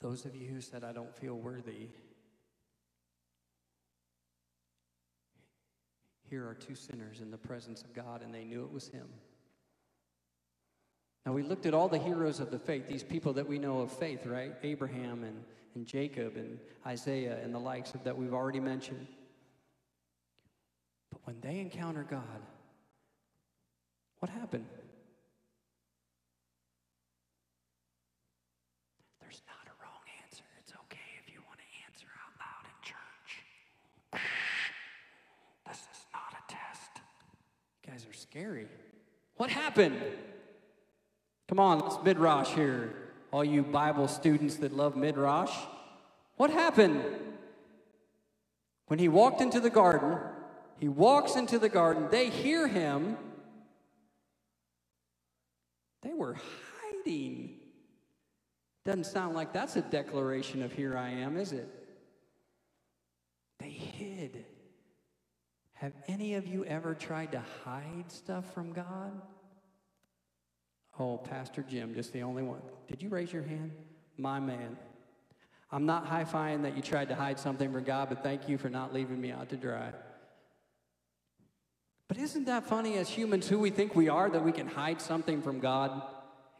[0.00, 1.88] Those of you who said, I don't feel worthy,
[6.28, 9.08] here are two sinners in the presence of God, and they knew it was Him.
[11.26, 13.80] Now, we looked at all the heroes of the faith, these people that we know
[13.80, 14.52] of faith, right?
[14.62, 15.42] Abraham and,
[15.74, 19.06] and Jacob and Isaiah and the likes of that we've already mentioned.
[21.10, 22.42] But when they encounter God,
[24.18, 24.66] what happened?
[37.94, 38.66] guys are scary.
[39.36, 40.00] What happened?
[41.48, 42.94] Come on, let's midrash here.
[43.30, 45.52] All you Bible students that love midrash.
[46.36, 47.02] What happened?
[48.86, 50.18] When he walked into the garden,
[50.78, 53.16] he walks into the garden, they hear him.
[56.02, 56.36] They were
[56.82, 57.56] hiding.
[58.84, 61.68] Doesn't sound like that's a declaration of here I am, is it?
[63.58, 64.44] They hid.
[65.74, 69.20] Have any of you ever tried to hide stuff from God?
[70.98, 72.60] Oh, Pastor Jim, just the only one.
[72.88, 73.72] Did you raise your hand?
[74.16, 74.76] My man.
[75.72, 78.58] I'm not high fiving that you tried to hide something from God, but thank you
[78.58, 79.90] for not leaving me out to dry.
[82.06, 85.00] But isn't that funny as humans who we think we are that we can hide
[85.00, 86.02] something from God?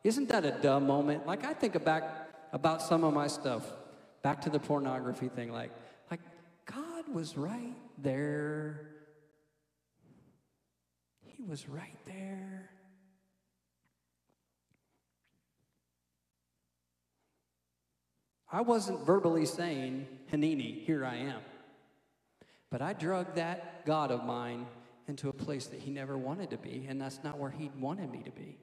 [0.02, 1.26] Isn't that a dumb moment?
[1.26, 2.02] Like I think about
[2.52, 3.64] about some of my stuff,
[4.22, 5.72] back to the pornography thing, like,
[6.08, 6.20] like
[6.66, 8.94] God was right there
[11.44, 12.70] He was right there.
[18.54, 21.40] I wasn't verbally saying, Hanini, here I am.
[22.70, 24.66] But I drug that God of mine
[25.08, 28.10] into a place that he never wanted to be, and that's not where he wanted
[28.10, 28.56] me to be.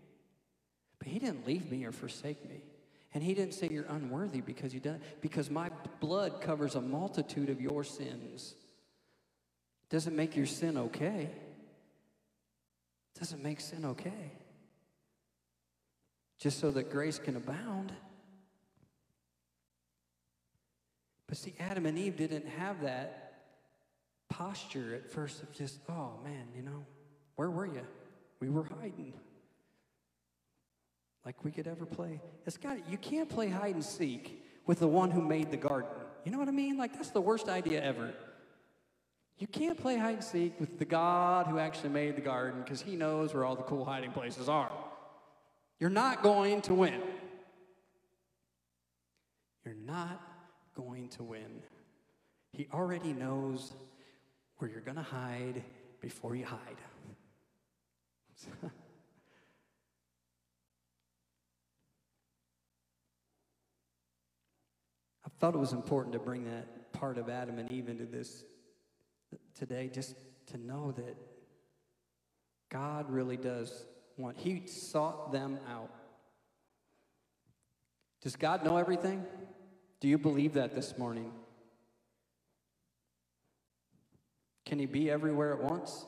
[0.98, 2.62] But he didn't leave me or forsake me.
[3.14, 7.50] And he didn't say you're unworthy because you done because my blood covers a multitude
[7.50, 8.56] of your sins.
[9.90, 11.30] Doesn't make your sin okay
[13.22, 14.32] doesn't make sin okay.
[16.40, 17.94] Just so that grace can abound.
[21.32, 23.36] But see, Adam and Eve didn't have that
[24.28, 26.86] posture at first of just, oh man, you know,
[27.38, 27.88] where were you?
[28.42, 29.14] We were hiding.
[31.26, 32.20] Like we could ever play.
[32.46, 35.92] It's got you can't play hide and seek with the one who made the garden.
[36.26, 36.78] You know what I mean?
[36.78, 38.14] Like that's the worst idea ever.
[39.38, 42.82] You can't play hide and seek with the God who actually made the garden because
[42.82, 44.74] he knows where all the cool hiding places are.
[45.80, 47.02] You're not going to win.
[49.64, 50.31] You're not
[50.76, 51.62] going to win.
[52.54, 53.74] He already knows
[54.58, 55.64] where you're going to hide
[56.02, 56.60] before you hide.
[65.26, 68.44] I felt it was important to bring that part of Adam and Eve into this
[69.56, 70.16] today, just
[70.48, 71.16] to know that
[72.70, 73.86] God really does
[74.18, 75.92] want, He sought them out.
[78.22, 79.26] Does God know everything?
[80.02, 81.32] Do you believe that this morning?
[84.66, 86.06] Can He be everywhere at once?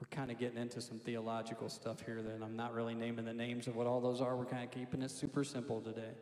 [0.00, 2.42] We're kind of getting into some theological stuff here, then.
[2.42, 4.36] I'm not really naming the names of what all those are.
[4.36, 6.12] We're kind of keeping it super simple today.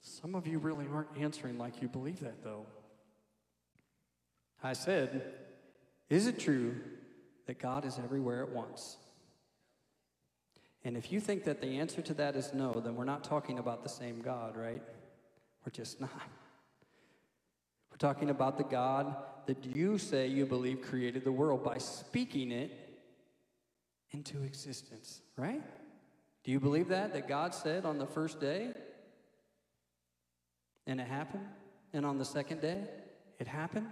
[0.00, 2.66] Some of you really aren't answering like you believe that, though.
[4.62, 5.34] I said,
[6.08, 6.76] Is it true
[7.46, 8.98] that God is everywhere at once?
[10.86, 13.58] And if you think that the answer to that is no, then we're not talking
[13.58, 14.80] about the same God, right?
[15.64, 16.12] We're just not.
[17.90, 22.52] We're talking about the God that you say you believe created the world by speaking
[22.52, 22.70] it
[24.12, 25.60] into existence, right?
[26.44, 27.14] Do you believe that?
[27.14, 28.70] That God said on the first day,
[30.86, 31.48] and it happened?
[31.94, 32.84] And on the second day,
[33.40, 33.88] it happened?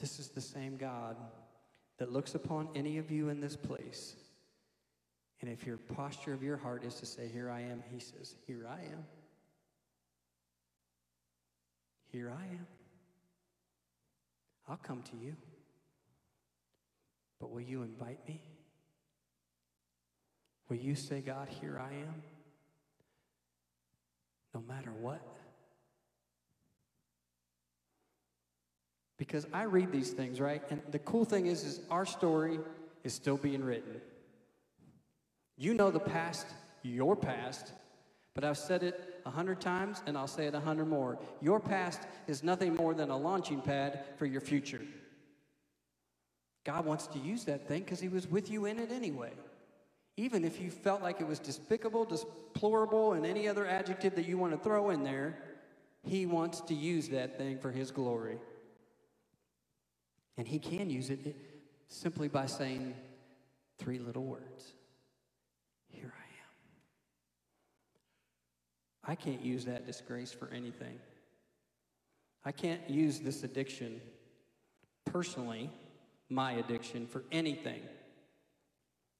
[0.00, 1.16] This is the same God
[1.98, 4.16] that looks upon any of you in this place.
[5.40, 8.34] And if your posture of your heart is to say, Here I am, He says,
[8.46, 9.04] Here I am.
[12.10, 12.66] Here I am.
[14.68, 15.36] I'll come to you.
[17.40, 18.42] But will you invite me?
[20.68, 22.22] Will you say, God, here I am?
[24.54, 25.20] No matter what?
[29.20, 30.62] Because I read these things, right?
[30.70, 32.58] And the cool thing is, is our story
[33.04, 34.00] is still being written.
[35.58, 36.46] You know the past,
[36.82, 37.72] your past,
[38.34, 41.18] but I've said it a hundred times and I'll say it a hundred more.
[41.42, 44.80] Your past is nothing more than a launching pad for your future.
[46.64, 49.32] God wants to use that thing because He was with you in it anyway.
[50.16, 54.38] Even if you felt like it was despicable, deplorable, and any other adjective that you
[54.38, 55.36] want to throw in there,
[56.04, 58.38] He wants to use that thing for His glory.
[60.40, 61.36] And he can use it
[61.88, 62.94] simply by saying
[63.76, 64.72] three little words
[65.88, 66.22] Here I
[69.10, 69.12] am.
[69.12, 70.98] I can't use that disgrace for anything.
[72.42, 74.00] I can't use this addiction
[75.04, 75.68] personally,
[76.30, 77.82] my addiction, for anything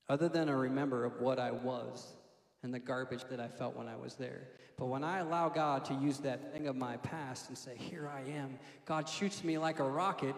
[0.08, 2.14] other than a remember of what I was
[2.62, 4.48] and the garbage that I felt when I was there.
[4.78, 8.08] But when I allow God to use that thing of my past and say, Here
[8.08, 10.34] I am, God shoots me like a rocket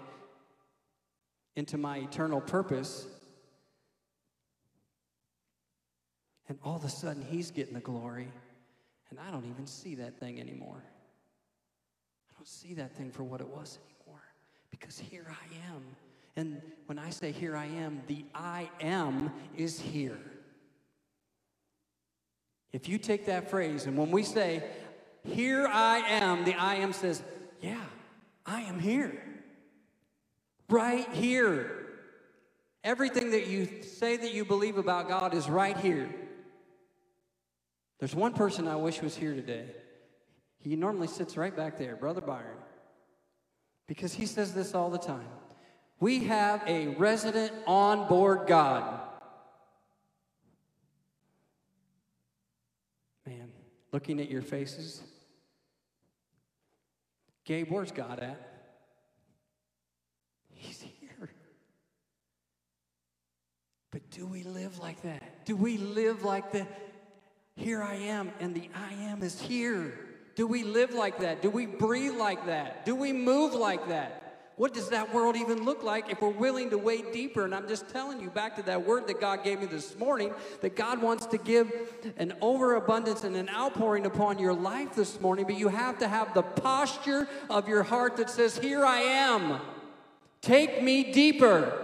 [1.56, 3.06] into my eternal purpose.
[6.48, 8.28] And all of a sudden, he's getting the glory.
[9.10, 10.82] And I don't even see that thing anymore.
[12.30, 14.22] I don't see that thing for what it was anymore.
[14.70, 15.82] Because here I am.
[16.36, 20.18] And when I say here I am, the I am is here.
[22.72, 24.64] If you take that phrase, and when we say,
[25.24, 27.22] here I am, the I am says,
[27.60, 27.85] yeah,
[28.46, 29.22] I am here
[30.73, 31.70] right here.
[32.83, 36.12] Everything that you say that you believe about God is right here.
[38.00, 39.66] There's one person I wish was here today.
[40.58, 42.56] He normally sits right back there, Brother Byron,
[43.87, 45.29] because he says this all the time.
[46.00, 49.00] We have a resident on board God.
[53.25, 53.52] Man,
[53.92, 55.00] looking at your faces.
[57.44, 58.52] Gabe, where's God at?
[63.92, 65.44] But do we live like that?
[65.46, 66.67] Do we live like the
[67.56, 69.98] here I am and the I am is here?
[70.35, 71.42] Do we live like that?
[71.42, 72.87] Do we breathe like that?
[72.87, 74.19] Do we move like that?
[74.56, 77.44] What does that world even look like if we're willing to wade deeper?
[77.44, 80.33] And I'm just telling you back to that word that God gave me this morning
[80.60, 81.73] that God wants to give
[82.19, 86.35] an overabundance and an outpouring upon your life this morning, but you have to have
[86.35, 89.58] the posture of your heart that says, Here I am.
[90.42, 91.81] Take me deeper.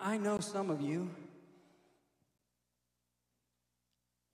[0.00, 1.10] I know some of you.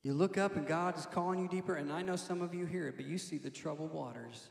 [0.02, 2.64] You look up and God is calling you deeper, and I know some of you
[2.64, 4.48] hear it, but you see the troubled waters.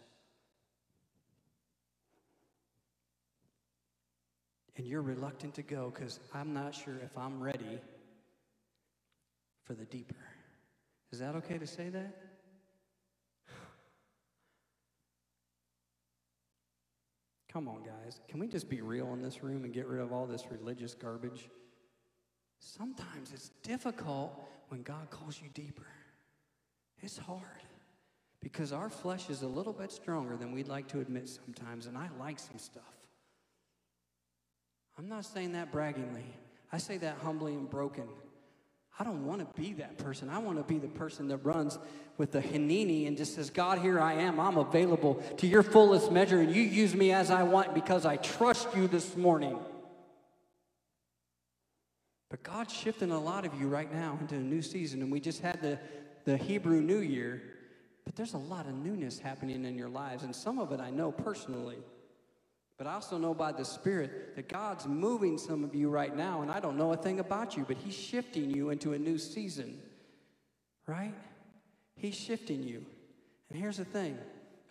[4.77, 7.79] and you're reluctant to go because I'm not sure if I'm ready
[9.63, 10.15] for the deeper.
[11.11, 12.34] Is that okay to say that?
[17.55, 18.19] Come on, guys.
[18.27, 20.93] Can we just be real in this room and get rid of all this religious
[20.93, 21.47] garbage?
[22.59, 24.37] Sometimes it's difficult
[24.67, 25.87] when God calls you deeper.
[27.01, 27.39] It's hard
[28.41, 31.97] because our flesh is a little bit stronger than we'd like to admit sometimes, and
[31.97, 32.83] I like some stuff.
[34.97, 36.25] I'm not saying that braggingly,
[36.73, 38.09] I say that humbly and broken.
[38.97, 40.29] I don't want to be that person.
[40.29, 41.77] I want to be the person that runs
[42.17, 44.39] with the Hineni and just says, God, here I am.
[44.39, 48.15] I'm available to your fullest measure, and you use me as I want because I
[48.15, 49.59] trust you this morning.
[52.29, 55.19] But God's shifting a lot of you right now into a new season, and we
[55.19, 55.77] just had the,
[56.23, 57.41] the Hebrew New Year,
[58.05, 60.89] but there's a lot of newness happening in your lives, and some of it I
[60.89, 61.77] know personally.
[62.77, 66.41] But I also know by the Spirit that God's moving some of you right now,
[66.41, 69.17] and I don't know a thing about you, but He's shifting you into a new
[69.17, 69.79] season,
[70.85, 71.13] right?
[71.95, 72.85] He's shifting you.
[73.49, 74.17] And here's the thing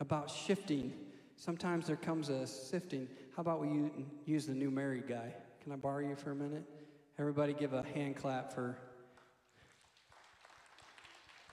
[0.00, 0.92] about shifting
[1.36, 3.09] sometimes there comes a sifting.
[3.36, 3.90] How about we
[4.26, 5.34] use the new married guy?
[5.62, 6.64] Can I borrow you for a minute?
[7.18, 8.76] Everybody give a hand clap for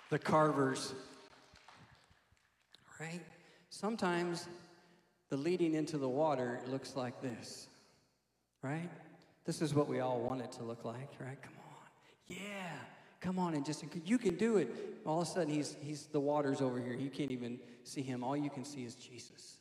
[0.10, 0.94] the carvers,
[3.00, 3.22] right?
[3.70, 4.48] Sometimes
[5.32, 7.68] the leading into the water looks like this,
[8.62, 8.90] right?
[9.46, 11.42] This is what we all want it to look like, right?
[11.42, 11.72] Come on.
[12.28, 12.38] Yeah.
[13.22, 14.68] Come on and just you can do it.
[15.06, 16.94] All of a sudden he's he's the water's over here.
[16.94, 18.24] You can't even see him.
[18.24, 19.58] All you can see is Jesus.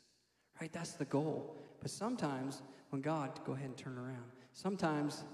[0.60, 0.72] Right?
[0.72, 1.54] That's the goal.
[1.80, 4.24] But sometimes when God go ahead and turn around.
[4.52, 5.24] Sometimes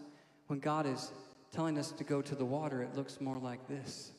[0.49, 1.12] when God is
[1.51, 4.11] telling us to go to the water, it looks more like this.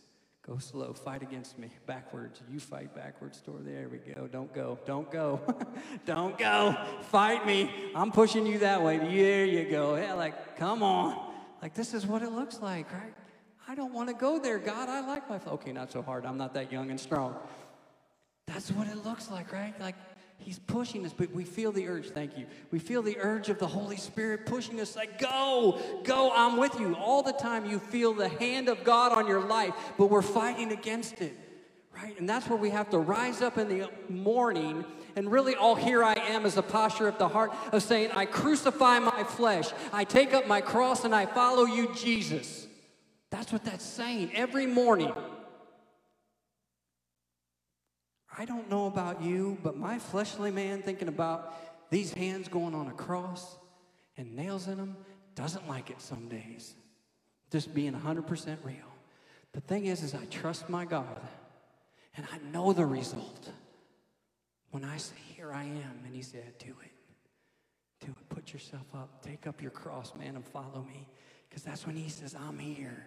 [0.47, 0.93] Go slow.
[0.93, 1.69] Fight against me.
[1.85, 2.41] Backwards.
[2.49, 3.41] You fight backwards.
[3.41, 3.59] Door.
[3.63, 4.27] There we go.
[4.27, 4.79] Don't go.
[4.85, 5.41] Don't go.
[6.05, 6.75] Don't go.
[7.11, 7.69] Fight me.
[7.93, 8.97] I'm pushing you that way.
[8.97, 9.97] There you go.
[9.97, 11.33] Yeah, like, come on.
[11.61, 13.13] Like, this is what it looks like, right?
[13.67, 14.87] I don't want to go there, God.
[14.87, 15.37] I like my.
[15.45, 16.25] Okay, not so hard.
[16.25, 17.35] I'm not that young and strong.
[18.47, 19.77] That's what it looks like, right?
[19.81, 19.95] Like,
[20.37, 22.09] He's pushing us, but we feel the urge.
[22.09, 22.45] Thank you.
[22.71, 26.79] We feel the urge of the Holy Spirit pushing us, like, go, go, I'm with
[26.79, 26.95] you.
[26.95, 30.71] All the time you feel the hand of God on your life, but we're fighting
[30.71, 31.37] against it,
[31.93, 32.17] right?
[32.17, 34.85] And that's where we have to rise up in the morning
[35.17, 38.25] and really all here I am is a posture of the heart of saying, I
[38.25, 42.67] crucify my flesh, I take up my cross, and I follow you, Jesus.
[43.31, 45.11] That's what that's saying every morning.
[48.37, 52.87] I don't know about you, but my fleshly man thinking about these hands going on
[52.87, 53.57] a cross
[54.15, 54.95] and nails in them
[55.33, 56.75] doesn't like it some days.
[57.51, 58.75] Just being 100% real.
[59.53, 61.19] The thing is, is I trust my God
[62.15, 63.49] and I know the result.
[64.71, 68.05] When I say, here I am, and he said, do it.
[68.05, 68.29] Do it.
[68.29, 69.23] Put yourself up.
[69.23, 71.07] Take up your cross, man, and follow me.
[71.47, 73.05] Because that's when he says, I'm here.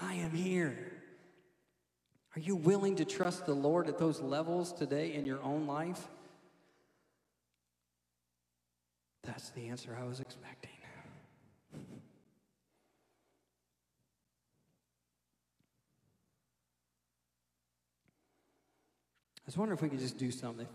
[0.00, 0.92] I am here.
[2.36, 6.06] Are you willing to trust the Lord at those levels today in your own life?
[9.24, 10.70] That's the answer I was expecting.
[19.38, 20.66] I was wondering if we could just do something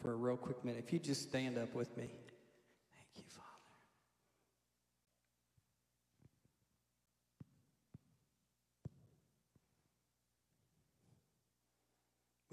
[0.00, 0.84] for a real quick minute.
[0.86, 2.04] If you just stand up with me.
[2.04, 3.48] Thank you, Father.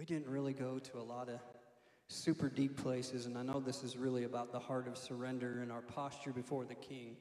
[0.08, 1.40] We didn't really go to a lot of
[2.10, 5.72] super deep places, and I know this is really about the heart of surrender and
[5.72, 7.18] our posture before the King.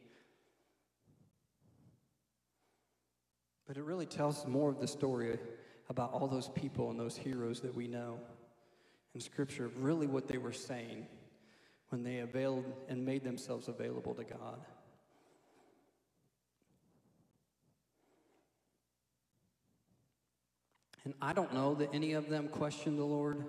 [3.67, 5.39] But it really tells more of the story
[5.89, 8.19] about all those people and those heroes that we know
[9.15, 11.07] in Scripture, really what they were saying
[11.89, 14.61] when they availed and made themselves available to God.
[21.05, 23.45] And I don't know that any of them questioned the Lord.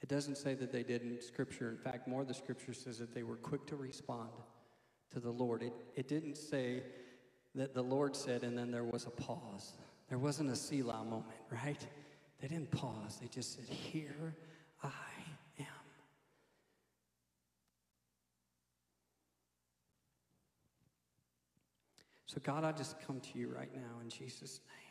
[0.00, 1.70] It doesn't say that they didn't Scripture.
[1.70, 4.30] In fact, more of the Scripture says that they were quick to respond
[5.12, 5.62] to the Lord.
[5.62, 6.82] It, it didn't say
[7.54, 9.74] that the Lord said and then there was a pause.
[10.08, 11.86] There wasn't a Selah moment, right?
[12.40, 13.18] They didn't pause.
[13.20, 14.34] They just said, Here
[14.82, 14.88] I
[15.58, 15.66] am.
[22.26, 24.83] So, God, I just come to you right now in Jesus' name.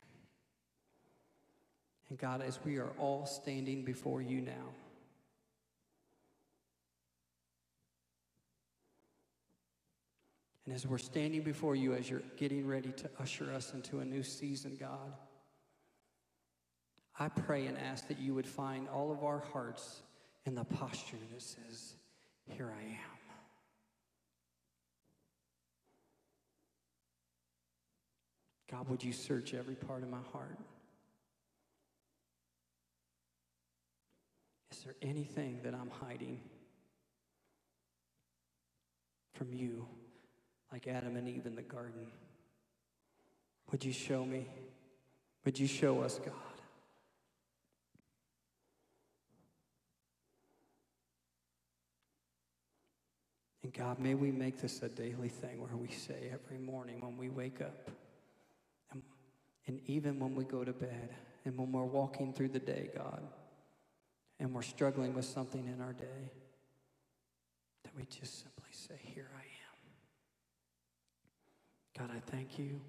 [2.13, 4.69] And God, as we are all standing before you now,
[10.63, 14.05] and as we're standing before you, as you're getting ready to usher us into a
[14.05, 15.11] new season, God,
[17.17, 20.03] I pray and ask that you would find all of our hearts
[20.45, 21.95] in the posture that says,
[22.45, 22.99] Here I am.
[28.69, 30.59] God, would you search every part of my heart?
[34.83, 36.41] Is there anything that I'm hiding
[39.33, 39.87] from you,
[40.73, 42.05] like Adam and Eve in the garden?
[43.71, 44.45] Would you show me?
[45.45, 46.33] Would you show us, God?
[53.63, 57.15] And God, may we make this a daily thing where we say every morning when
[57.15, 57.89] we wake up,
[58.91, 59.01] and,
[59.65, 61.15] and even when we go to bed,
[61.45, 63.21] and when we're walking through the day, God,
[64.43, 66.33] and we're struggling with something in our day,
[67.83, 69.45] that we just simply say, Here I
[72.01, 72.07] am.
[72.07, 72.81] God, I thank you.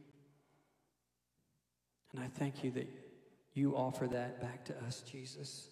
[2.13, 2.89] And I thank you that
[3.53, 5.69] you offer that back to us, Jesus.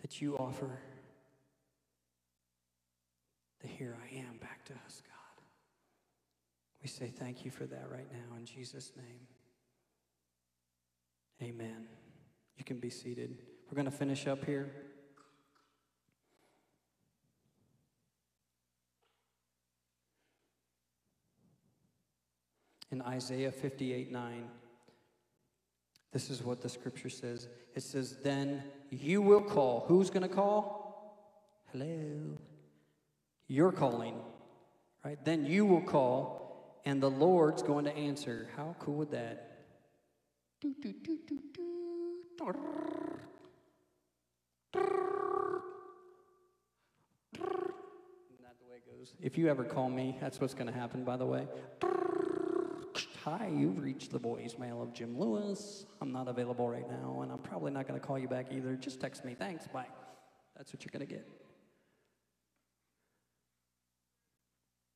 [0.00, 0.78] That you offer
[3.60, 5.44] the here I am back to us, God.
[6.80, 9.26] We say thank you for that right now in Jesus' name.
[11.42, 11.86] Amen.
[12.56, 13.36] You can be seated.
[13.70, 14.68] We're going to finish up here.
[22.90, 24.48] In Isaiah 58 9,
[26.12, 27.46] this is what the scripture says.
[27.76, 29.84] It says, Then you will call.
[29.86, 31.30] Who's going to call?
[31.70, 32.38] Hello.
[33.46, 34.16] You're calling,
[35.04, 35.24] right?
[35.24, 38.50] Then you will call, and the Lord's going to answer.
[38.56, 39.66] How cool would that?
[40.64, 40.82] Isn't
[44.72, 44.82] that
[48.58, 49.14] the way it goes?
[49.20, 51.46] If you ever call me, that's what's going to happen, by the way.
[53.24, 55.84] Hi, you've reached the voicemail of Jim Lewis.
[56.00, 58.76] I'm not available right now, and I'm probably not going to call you back either.
[58.76, 59.34] Just text me.
[59.34, 59.66] Thanks.
[59.66, 59.86] Bye.
[60.56, 61.28] That's what you're going to get.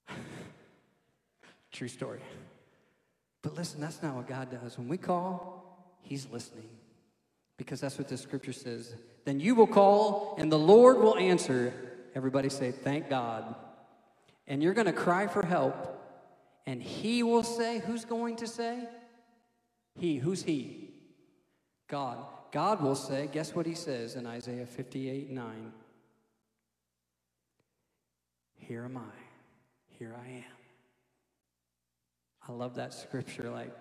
[1.72, 2.20] True story.
[3.42, 4.78] But listen, that's not what God does.
[4.78, 5.62] When we call,
[6.04, 6.68] He's listening.
[7.56, 8.94] Because that's what the scripture says.
[9.24, 11.72] Then you will call, and the Lord will answer.
[12.14, 13.54] Everybody say, Thank God.
[14.46, 15.94] And you're going to cry for help
[16.66, 18.88] and he will say, Who's going to say?
[19.98, 20.16] He.
[20.16, 20.90] Who's he?
[21.88, 22.18] God.
[22.52, 25.72] God will say, Guess what he says in Isaiah 58 9?
[28.56, 29.00] Here am I.
[29.98, 30.44] Here I am.
[32.48, 33.50] I love that scripture.
[33.50, 33.74] Like,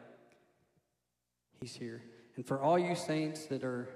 [1.60, 2.04] he's here.
[2.36, 3.88] And for all you saints that are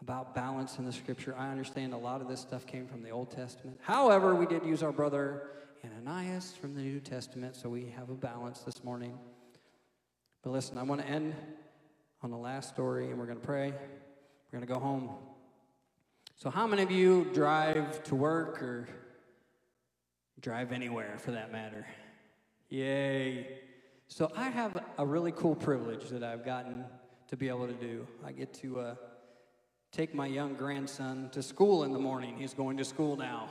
[0.00, 3.10] about balance in the scripture, I understand a lot of this stuff came from the
[3.10, 3.78] Old Testament.
[3.82, 5.42] However, we did use our brother
[5.84, 9.18] Ananias from the New Testament, so we have a balance this morning.
[10.42, 11.34] But listen, I want to end
[12.22, 13.70] on the last story, and we're going to pray.
[13.70, 15.10] We're going to go home.
[16.36, 18.88] So, how many of you drive to work or
[20.40, 21.86] drive anywhere for that matter?
[22.68, 23.58] Yay.
[24.08, 26.84] So, I have a really cool privilege that I've gotten
[27.28, 28.06] to be able to do.
[28.24, 28.94] I get to uh,
[29.96, 32.36] take my young grandson to school in the morning.
[32.36, 33.48] He's going to school now.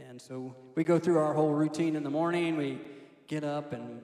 [0.00, 2.56] And so we go through our whole routine in the morning.
[2.56, 2.80] We
[3.28, 4.00] get up, and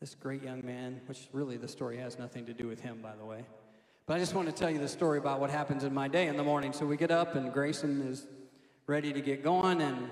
[0.00, 3.14] this great young man, which really the story has nothing to do with him, by
[3.14, 3.44] the way.
[4.06, 6.28] But I just want to tell you the story about what happens in my day
[6.28, 6.72] in the morning.
[6.72, 8.26] So we get up, and Grayson is
[8.86, 10.08] ready to get going, and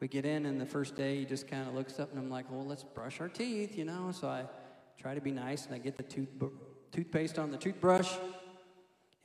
[0.00, 2.30] we get in, and the first day he just kind of looks up, and I'm
[2.30, 4.12] like, well, let's brush our teeth, you know?
[4.18, 4.44] So I
[4.98, 6.30] try to be nice, and I get the tooth,
[6.90, 8.10] toothpaste on the toothbrush,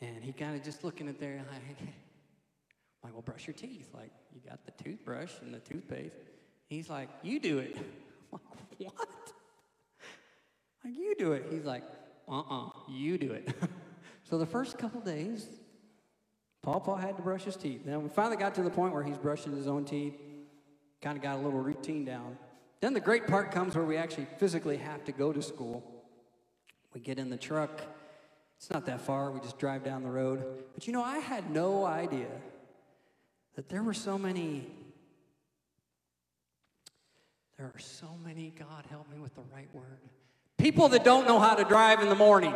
[0.02, 1.78] and he kind of just looking at there, like,
[3.04, 3.90] like, well, brush your teeth.
[3.94, 6.16] Like, you got the toothbrush and the toothpaste.
[6.68, 7.78] He's like, you do it.
[8.34, 8.40] I'm
[8.80, 9.10] like, what?
[10.84, 11.46] Like, you do it.
[11.52, 11.84] He's like,
[12.28, 13.54] uh-uh, you do it.
[14.24, 15.48] so the first couple days,
[16.64, 17.82] Paul Paul had to brush his teeth.
[17.86, 20.16] Then we finally got to the point where he's brushing his own teeth,
[21.00, 22.38] kind of got a little routine down.
[22.82, 25.84] Then the great part comes where we actually physically have to go to school.
[26.94, 27.82] We get in the truck.
[28.58, 29.32] It's not that far.
[29.32, 30.44] We just drive down the road.
[30.74, 32.30] But you know, I had no idea
[33.56, 34.68] that there were so many,
[37.58, 40.00] there are so many, God help me with the right word,
[40.58, 42.54] people that don't know how to drive in the morning.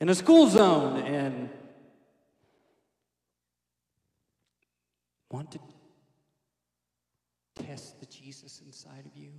[0.00, 1.50] In a school zone and
[5.30, 5.58] want to
[7.54, 9.30] test the Jesus inside of you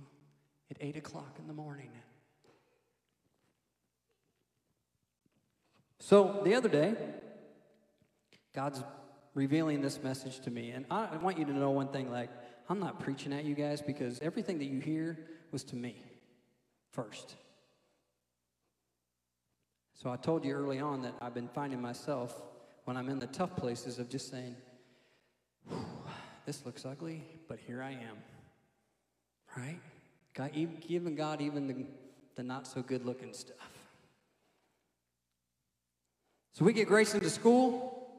[0.70, 1.90] at 8 o'clock in the morning.
[6.02, 6.96] So the other day,
[8.52, 8.82] God's
[9.34, 10.72] revealing this message to me.
[10.72, 12.28] And I want you to know one thing like,
[12.68, 15.16] I'm not preaching at you guys because everything that you hear
[15.52, 15.94] was to me
[16.90, 17.36] first.
[19.94, 22.42] So I told you early on that I've been finding myself
[22.84, 24.56] when I'm in the tough places of just saying,
[26.46, 28.16] this looks ugly, but here I am.
[29.56, 29.78] right?
[30.34, 31.86] God, even, giving God even the,
[32.34, 33.81] the not so good looking stuff.
[36.54, 38.10] So we get Grayson to school,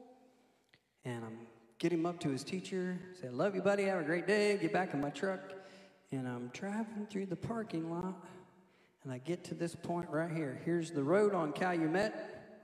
[1.04, 1.38] and I'm
[1.78, 4.72] getting him up to his teacher, say, Love you, buddy, have a great day, get
[4.72, 5.40] back in my truck.
[6.10, 8.14] And I'm driving through the parking lot,
[9.04, 10.60] and I get to this point right here.
[10.64, 12.12] Here's the road on Calumet,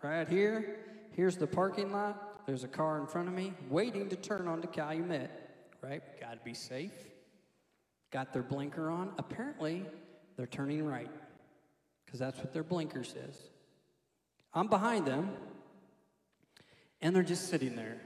[0.02, 0.76] right here.
[1.12, 2.46] Here's the parking lot.
[2.46, 5.30] There's a car in front of me waiting to turn onto Calumet,
[5.82, 6.02] right?
[6.20, 6.92] Got to be safe.
[8.10, 9.12] Got their blinker on.
[9.18, 9.84] Apparently,
[10.36, 11.10] they're turning right
[12.04, 13.38] because that's what their blinker says.
[14.52, 15.30] I'm behind them,
[17.00, 18.00] and they're just sitting there.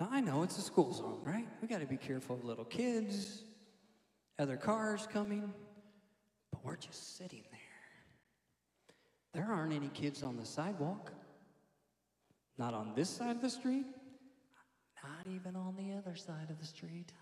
[0.00, 1.46] Now, I know it's a school zone, right?
[1.62, 3.42] We got to be careful of little kids,
[4.38, 5.52] other cars coming,
[6.50, 7.60] but we're just sitting there.
[9.32, 11.12] There aren't any kids on the sidewalk,
[12.58, 13.86] not on this side of the street,
[15.02, 17.12] not even on the other side of the street.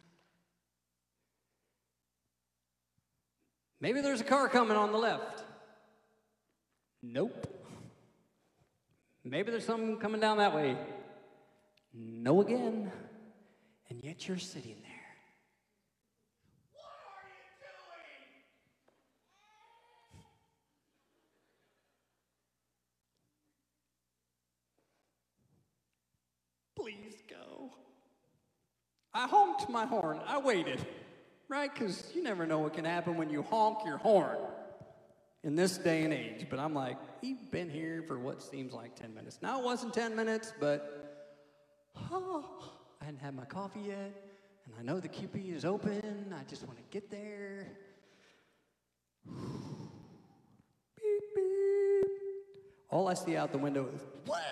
[3.80, 5.44] Maybe there's a car coming on the left.
[7.02, 7.46] Nope.
[9.26, 10.76] Maybe there's something coming down that way.
[11.94, 12.92] No again.
[13.88, 14.90] And yet you're sitting there.
[16.74, 16.84] What
[17.16, 17.30] are
[26.84, 27.00] you doing?
[27.00, 27.70] Please go.
[29.14, 30.20] I honked my horn.
[30.26, 30.84] I waited,
[31.48, 31.72] right?
[31.72, 34.36] Because you never know what can happen when you honk your horn
[35.44, 36.46] in this day and age.
[36.50, 39.38] But I'm like, we've been here for what seems like 10 minutes.
[39.42, 41.30] Now, it wasn't 10 minutes, but
[42.10, 42.44] oh,
[43.00, 44.24] I hadn't had my coffee yet,
[44.66, 46.34] and I know the QT is open.
[46.36, 47.68] I just want to get there.
[50.96, 52.10] beep, beep.
[52.90, 54.42] All I see out the window is, what?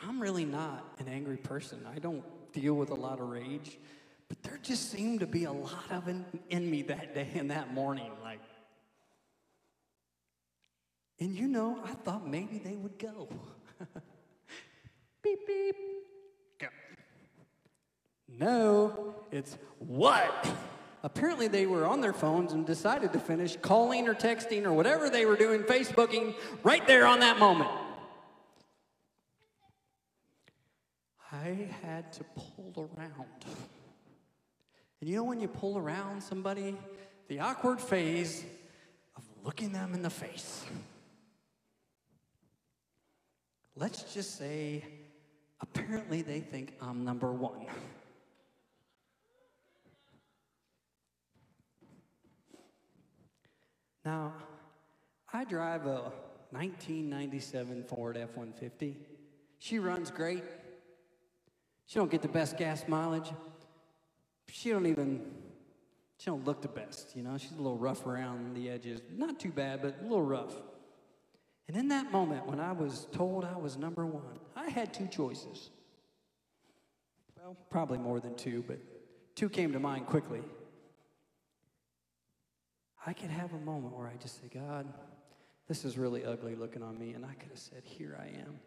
[0.00, 1.84] I'm really not an angry person.
[1.92, 2.22] I don't
[2.52, 3.78] deal with a lot of rage,
[4.28, 7.50] but there just seemed to be a lot of in, in me that day and
[7.50, 8.12] that morning.
[8.22, 8.40] Like,
[11.18, 13.28] and you know, I thought maybe they would go.
[15.22, 15.76] beep, beep.
[16.60, 16.68] Go.
[18.28, 20.46] No, it's what?
[21.02, 25.08] Apparently, they were on their phones and decided to finish calling or texting or whatever
[25.08, 27.70] they were doing, Facebooking, right there on that moment.
[31.30, 33.44] I had to pull around.
[35.00, 36.76] And you know when you pull around somebody,
[37.28, 38.44] the awkward phase
[39.16, 40.64] of looking them in the face.
[43.76, 44.84] Let's just say,
[45.60, 47.66] apparently they think I'm number one.
[54.04, 54.32] Now,
[55.32, 56.10] I drive a
[56.50, 58.94] 1997 Ford F-150.
[59.58, 60.42] She runs great.
[61.86, 63.30] She don't get the best gas mileage.
[64.50, 65.20] She don't even,
[66.18, 67.36] she don't look the best, you know.
[67.38, 69.00] She's a little rough around the edges.
[69.16, 70.54] Not too bad, but a little rough.
[71.68, 75.06] And in that moment, when I was told I was number one, I had two
[75.06, 75.70] choices.
[77.36, 78.78] Well, probably more than two, but
[79.34, 80.40] two came to mind quickly.
[83.06, 84.86] I could have a moment where I just say, God,
[85.68, 87.12] this is really ugly looking on me.
[87.12, 88.58] And I could have said, Here I am.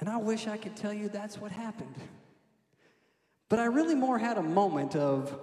[0.00, 1.94] And I wish I could tell you that's what happened.
[3.48, 5.38] But I really more had a moment of,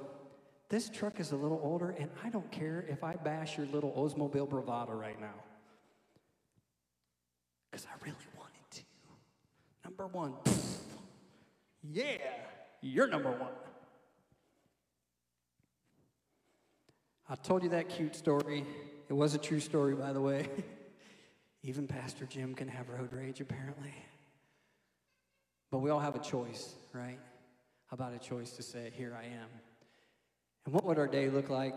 [0.69, 3.91] this truck is a little older, and I don't care if I bash your little
[3.91, 5.33] Oldsmobile Bravada right now
[7.75, 8.81] because I really wanted to.
[9.83, 10.33] Number one,
[11.83, 12.17] yeah,
[12.81, 13.51] you're number one.
[17.27, 18.65] I told you that cute story.
[19.09, 20.47] It was a true story, by the way.
[21.63, 23.93] Even Pastor Jim can have road rage, apparently.
[25.69, 27.19] But we all have a choice, right?
[27.87, 29.47] How about a choice to say, Here I am?
[30.65, 31.75] And what would our day look like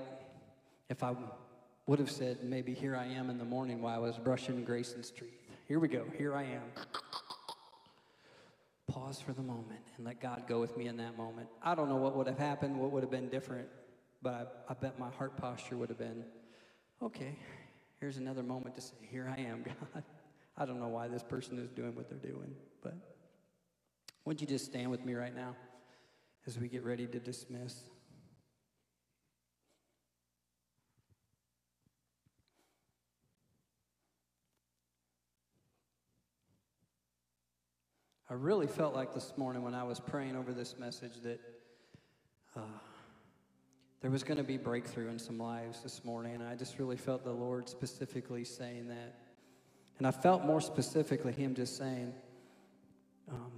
[0.88, 1.14] if I
[1.86, 5.02] would have said, Maybe here I am in the morning while I was brushing Grayson
[5.02, 5.34] teeth?
[5.66, 6.04] Here we go.
[6.16, 6.62] Here I am.
[8.90, 11.48] Pause for the moment and let God go with me in that moment.
[11.62, 13.68] I don't know what would have happened, what would have been different,
[14.22, 16.24] but I, I bet my heart posture would have been
[17.02, 17.36] okay,
[18.00, 19.62] here's another moment to say, Here I am,
[19.94, 20.02] God.
[20.56, 22.94] I don't know why this person is doing what they're doing, but
[24.24, 25.54] would you just stand with me right now
[26.48, 27.82] as we get ready to dismiss?
[38.30, 41.38] I really felt like this morning when I was praying over this message that
[42.56, 42.60] uh,
[44.00, 46.36] there was going to be breakthrough in some lives this morning.
[46.36, 49.18] And I just really felt the Lord specifically saying that.
[49.98, 52.14] And I felt more specifically Him just saying,
[53.30, 53.57] um,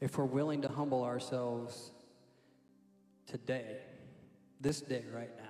[0.00, 1.92] if we're willing to humble ourselves
[3.26, 3.78] today,
[4.60, 5.44] this day, right now,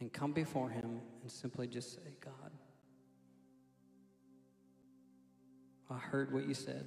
[0.00, 2.50] and come before Him and simply just say, God,
[5.90, 6.84] I heard what you said.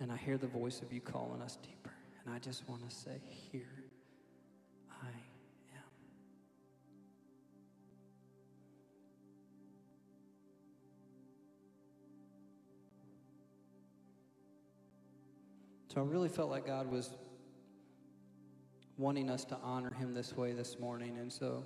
[0.00, 1.92] And I hear the voice of you calling us deeper.
[2.24, 3.20] And I just want to say,
[3.52, 3.81] Here
[15.92, 17.10] So I really felt like God was
[18.96, 21.18] wanting us to honor Him this way this morning.
[21.18, 21.64] And so.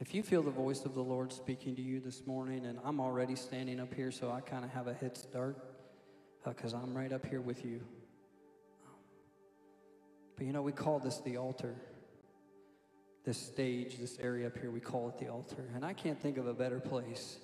[0.00, 2.98] If you feel the voice of the Lord speaking to you this morning, and I'm
[2.98, 5.58] already standing up here, so I kind of have a head start
[6.44, 7.82] because uh, I'm right up here with you.
[10.36, 11.76] But you know, we call this the altar.
[13.24, 15.68] This stage, this area up here, we call it the altar.
[15.74, 17.36] And I can't think of a better place